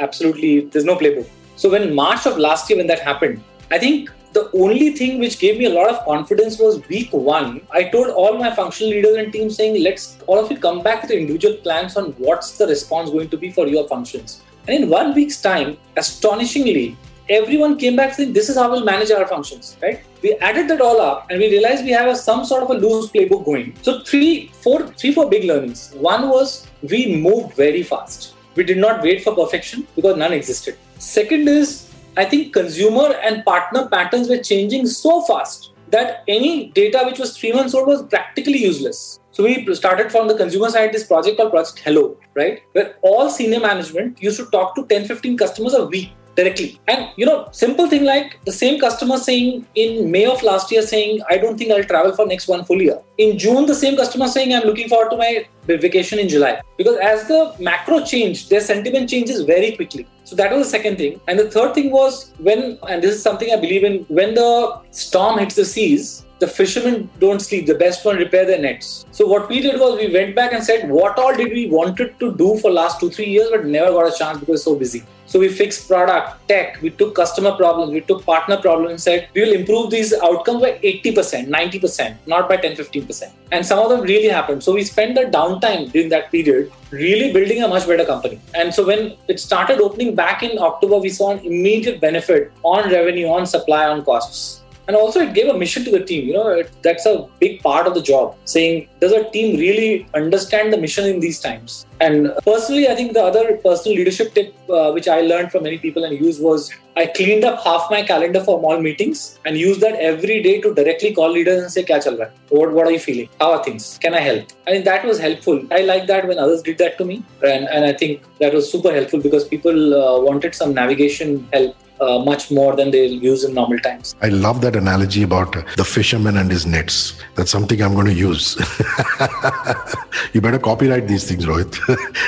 absolutely, 0.00 0.62
there's 0.66 0.84
no 0.84 0.96
playbook. 0.96 1.28
So 1.54 1.70
when 1.70 1.94
March 1.94 2.26
of 2.26 2.36
last 2.36 2.68
year, 2.68 2.78
when 2.78 2.88
that 2.88 2.98
happened, 2.98 3.44
I 3.70 3.78
think 3.78 4.10
the 4.34 4.50
only 4.52 4.90
thing 4.90 5.20
which 5.20 5.38
gave 5.38 5.58
me 5.58 5.66
a 5.66 5.70
lot 5.70 5.88
of 5.88 6.04
confidence 6.04 6.58
was 6.58 6.86
week 6.88 7.12
one. 7.12 7.60
I 7.70 7.84
told 7.84 8.08
all 8.08 8.36
my 8.36 8.52
functional 8.54 8.90
leaders 8.90 9.16
and 9.16 9.32
teams 9.32 9.56
saying, 9.56 9.82
let's 9.82 10.18
all 10.26 10.38
of 10.44 10.50
you 10.50 10.58
come 10.58 10.82
back 10.82 11.02
with 11.02 11.12
individual 11.12 11.56
plans 11.58 11.96
on 11.96 12.06
what's 12.18 12.58
the 12.58 12.66
response 12.66 13.10
going 13.10 13.28
to 13.30 13.36
be 13.36 13.52
for 13.52 13.68
your 13.68 13.86
functions. 13.86 14.42
And 14.66 14.82
in 14.82 14.90
one 14.90 15.14
week's 15.14 15.40
time, 15.40 15.76
astonishingly, 15.96 16.96
everyone 17.28 17.78
came 17.78 17.94
back 17.94 18.14
saying, 18.14 18.32
this 18.32 18.48
is 18.48 18.56
how 18.56 18.70
we'll 18.70 18.84
manage 18.84 19.12
our 19.12 19.26
functions, 19.28 19.76
right? 19.80 20.00
We 20.20 20.34
added 20.38 20.68
that 20.68 20.80
all 20.80 21.00
up 21.00 21.30
and 21.30 21.38
we 21.38 21.50
realized 21.50 21.84
we 21.84 21.92
have 21.92 22.08
a, 22.08 22.16
some 22.16 22.44
sort 22.44 22.64
of 22.64 22.70
a 22.70 22.74
loose 22.74 23.10
playbook 23.10 23.44
going. 23.44 23.76
So 23.82 24.00
three, 24.00 24.48
four, 24.48 24.88
three, 24.88 25.12
four 25.12 25.30
big 25.30 25.44
learnings. 25.44 25.92
One 25.94 26.28
was 26.28 26.66
we 26.82 27.14
moved 27.14 27.54
very 27.54 27.84
fast. 27.84 28.34
We 28.56 28.64
did 28.64 28.78
not 28.78 29.02
wait 29.02 29.22
for 29.22 29.34
perfection 29.34 29.86
because 29.94 30.16
none 30.16 30.32
existed. 30.32 30.76
Second 30.98 31.48
is 31.48 31.93
I 32.16 32.24
think 32.24 32.52
consumer 32.52 33.12
and 33.24 33.44
partner 33.44 33.88
patterns 33.88 34.28
were 34.28 34.38
changing 34.38 34.86
so 34.86 35.22
fast 35.22 35.72
that 35.90 36.22
any 36.28 36.70
data 36.70 37.02
which 37.04 37.18
was 37.18 37.36
three 37.36 37.52
months 37.52 37.74
old 37.74 37.88
was 37.88 38.02
practically 38.04 38.58
useless. 38.58 39.18
So 39.32 39.42
we 39.42 39.74
started 39.74 40.12
from 40.12 40.28
the 40.28 40.36
consumer 40.36 40.70
side 40.70 40.92
this 40.92 41.04
project 41.04 41.38
called 41.38 41.50
Project 41.50 41.80
Hello, 41.80 42.16
right? 42.34 42.62
Where 42.72 42.94
all 43.02 43.30
senior 43.30 43.58
management 43.58 44.22
used 44.22 44.36
to 44.36 44.46
talk 44.46 44.76
to 44.76 44.86
10, 44.86 45.06
15 45.06 45.36
customers 45.36 45.74
a 45.74 45.86
week 45.86 46.12
directly. 46.36 46.80
And 46.86 47.10
you 47.16 47.26
know, 47.26 47.48
simple 47.50 47.88
thing 47.88 48.04
like 48.04 48.38
the 48.44 48.52
same 48.52 48.78
customer 48.78 49.18
saying 49.18 49.66
in 49.74 50.10
May 50.10 50.26
of 50.26 50.40
last 50.44 50.70
year 50.70 50.82
saying, 50.82 51.20
I 51.28 51.38
don't 51.38 51.58
think 51.58 51.72
I'll 51.72 51.84
travel 51.84 52.14
for 52.14 52.26
next 52.26 52.46
one 52.46 52.64
full 52.64 52.80
year. 52.80 53.00
In 53.18 53.38
June, 53.38 53.66
the 53.66 53.74
same 53.74 53.96
customer 53.96 54.28
saying, 54.28 54.54
I'm 54.54 54.64
looking 54.64 54.88
forward 54.88 55.10
to 55.10 55.16
my 55.16 55.46
vacation 55.66 56.20
in 56.20 56.28
July. 56.28 56.60
Because 56.76 56.96
as 56.98 57.26
the 57.26 57.54
macro 57.58 58.04
changed, 58.04 58.50
their 58.50 58.60
sentiment 58.60 59.10
changes 59.10 59.42
very 59.42 59.74
quickly. 59.74 60.06
So 60.24 60.34
that 60.36 60.50
was 60.50 60.66
the 60.66 60.70
second 60.70 60.96
thing. 60.96 61.20
And 61.28 61.38
the 61.38 61.50
third 61.50 61.74
thing 61.74 61.90
was 61.90 62.32
when, 62.38 62.78
and 62.88 63.02
this 63.02 63.14
is 63.14 63.22
something 63.22 63.52
I 63.52 63.56
believe 63.56 63.84
in, 63.84 64.04
when 64.08 64.34
the 64.34 64.80
storm 64.90 65.38
hits 65.38 65.54
the 65.54 65.64
seas, 65.64 66.24
the 66.40 66.48
fishermen 66.48 67.10
don't 67.20 67.40
sleep. 67.40 67.66
The 67.66 67.74
best 67.74 68.04
one 68.04 68.16
repair 68.16 68.44
their 68.44 68.60
nets. 68.60 69.06
So 69.12 69.26
what 69.26 69.48
we 69.48 69.60
did 69.60 69.78
was 69.78 69.98
we 69.98 70.12
went 70.12 70.34
back 70.34 70.52
and 70.52 70.64
said, 70.64 70.90
what 70.90 71.18
all 71.18 71.34
did 71.34 71.52
we 71.52 71.68
wanted 71.68 72.18
to 72.20 72.34
do 72.34 72.58
for 72.58 72.70
last 72.70 73.00
two 73.00 73.10
three 73.10 73.26
years, 73.26 73.50
but 73.50 73.66
never 73.66 73.92
got 73.92 74.12
a 74.12 74.18
chance 74.18 74.40
because 74.40 74.64
so 74.64 74.74
busy. 74.74 75.04
So 75.34 75.40
we 75.40 75.48
fixed 75.48 75.88
product, 75.88 76.46
tech, 76.46 76.80
we 76.80 76.90
took 76.90 77.16
customer 77.16 77.56
problems, 77.56 77.90
we 77.90 78.02
took 78.02 78.24
partner 78.24 78.56
problems 78.56 78.90
and 78.92 79.00
said, 79.00 79.28
we 79.34 79.40
will 79.40 79.52
improve 79.52 79.90
these 79.90 80.12
outcomes 80.12 80.62
by 80.62 80.78
80%, 80.78 81.48
90%, 81.48 82.18
not 82.28 82.48
by 82.48 82.56
10, 82.56 82.76
15%. 82.76 83.32
And 83.50 83.66
some 83.66 83.80
of 83.80 83.88
them 83.88 84.02
really 84.02 84.28
happened. 84.28 84.62
So 84.62 84.74
we 84.74 84.84
spent 84.84 85.16
the 85.16 85.22
downtime 85.22 85.90
during 85.90 86.08
that 86.10 86.30
period 86.30 86.70
really 86.92 87.32
building 87.32 87.64
a 87.64 87.66
much 87.66 87.84
better 87.84 88.04
company. 88.04 88.40
And 88.54 88.72
so 88.72 88.86
when 88.86 89.16
it 89.26 89.40
started 89.40 89.80
opening 89.80 90.14
back 90.14 90.44
in 90.44 90.56
October, 90.56 90.98
we 90.98 91.08
saw 91.08 91.32
an 91.32 91.40
immediate 91.40 92.00
benefit 92.00 92.52
on 92.62 92.88
revenue, 92.88 93.26
on 93.26 93.44
supply, 93.44 93.88
on 93.88 94.04
costs 94.04 94.63
and 94.86 94.96
also 94.96 95.20
it 95.20 95.34
gave 95.34 95.48
a 95.48 95.58
mission 95.58 95.84
to 95.84 95.90
the 95.90 96.04
team 96.04 96.26
you 96.28 96.34
know 96.34 96.48
it, 96.48 96.70
that's 96.82 97.06
a 97.06 97.26
big 97.40 97.60
part 97.60 97.86
of 97.86 97.94
the 97.94 98.02
job 98.02 98.36
saying 98.44 98.88
does 99.00 99.12
a 99.12 99.28
team 99.30 99.58
really 99.58 100.06
understand 100.14 100.72
the 100.72 100.78
mission 100.78 101.06
in 101.06 101.20
these 101.20 101.40
times? 101.40 101.86
And 102.00 102.32
personally 102.44 102.88
i 102.88 102.94
think 102.94 103.12
the 103.14 103.22
other 103.22 103.56
personal 103.58 103.96
leadership 103.96 104.34
tip 104.34 104.54
uh, 104.68 104.90
which 104.92 105.08
i 105.08 105.20
learned 105.20 105.50
from 105.52 105.62
many 105.62 105.78
people 105.78 106.04
and 106.04 106.18
used 106.24 106.42
was 106.42 106.70
i 106.96 107.06
cleaned 107.06 107.44
up 107.44 107.62
half 107.64 107.90
my 107.90 108.02
calendar 108.02 108.42
for 108.48 108.60
all 108.60 108.80
meetings 108.80 109.38
and 109.44 109.56
used 109.56 109.80
that 109.80 109.94
every 109.94 110.42
day 110.42 110.60
to 110.60 110.74
directly 110.74 111.14
call 111.14 111.30
leaders 111.30 111.62
and 111.62 111.70
say 111.76 111.84
kya 111.84 112.02
chal 112.04 112.18
what, 112.50 112.72
what 112.72 112.86
are 112.86 112.92
you 112.92 113.00
feeling? 113.00 113.28
How 113.40 113.52
are 113.52 113.64
things? 113.64 113.98
Can 114.02 114.14
i 114.14 114.20
help? 114.20 114.52
I 114.66 114.72
think 114.72 114.84
that 114.84 115.04
was 115.04 115.18
helpful. 115.18 115.66
I 115.72 115.80
like 115.82 116.06
that 116.06 116.28
when 116.28 116.38
others 116.38 116.62
did 116.62 116.78
that 116.78 116.98
to 116.98 117.04
me. 117.04 117.24
And, 117.42 117.68
and 117.68 117.84
i 117.84 117.92
think 117.92 118.22
that 118.40 118.52
was 118.52 118.70
super 118.70 118.92
helpful 118.92 119.20
because 119.20 119.48
people 119.48 119.94
uh, 119.94 120.20
wanted 120.20 120.54
some 120.54 120.74
navigation 120.74 121.48
help 121.52 121.76
uh, 122.00 122.18
much 122.18 122.50
more 122.50 122.74
than 122.76 122.90
they 122.90 123.06
use 123.06 123.44
in 123.44 123.54
normal 123.54 123.78
times. 123.78 124.14
I 124.20 124.28
love 124.28 124.60
that 124.62 124.76
analogy 124.76 125.22
about 125.22 125.52
the 125.76 125.84
fisherman 125.84 126.36
and 126.36 126.50
his 126.50 126.66
nets. 126.66 127.20
That's 127.34 127.50
something 127.50 127.80
I'm 127.80 127.94
going 127.94 128.06
to 128.06 128.14
use. 128.14 128.56
you 130.32 130.40
better 130.40 130.58
copyright 130.58 131.08
these 131.08 131.28
things, 131.28 131.46
Rohit. 131.46 131.78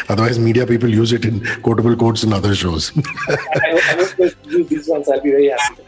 Otherwise, 0.08 0.38
media 0.38 0.66
people 0.66 0.88
use 0.88 1.12
it 1.12 1.24
in 1.24 1.44
quotable 1.62 1.96
quotes 1.96 2.22
in 2.22 2.32
other 2.32 2.54
shows. 2.54 2.92
I, 3.28 3.80
I 3.88 4.32
use 4.48 4.68
these 4.68 4.88
ones. 4.88 5.08
I'll 5.08 5.20
be 5.20 5.30
very 5.30 5.48
happy. 5.48 5.82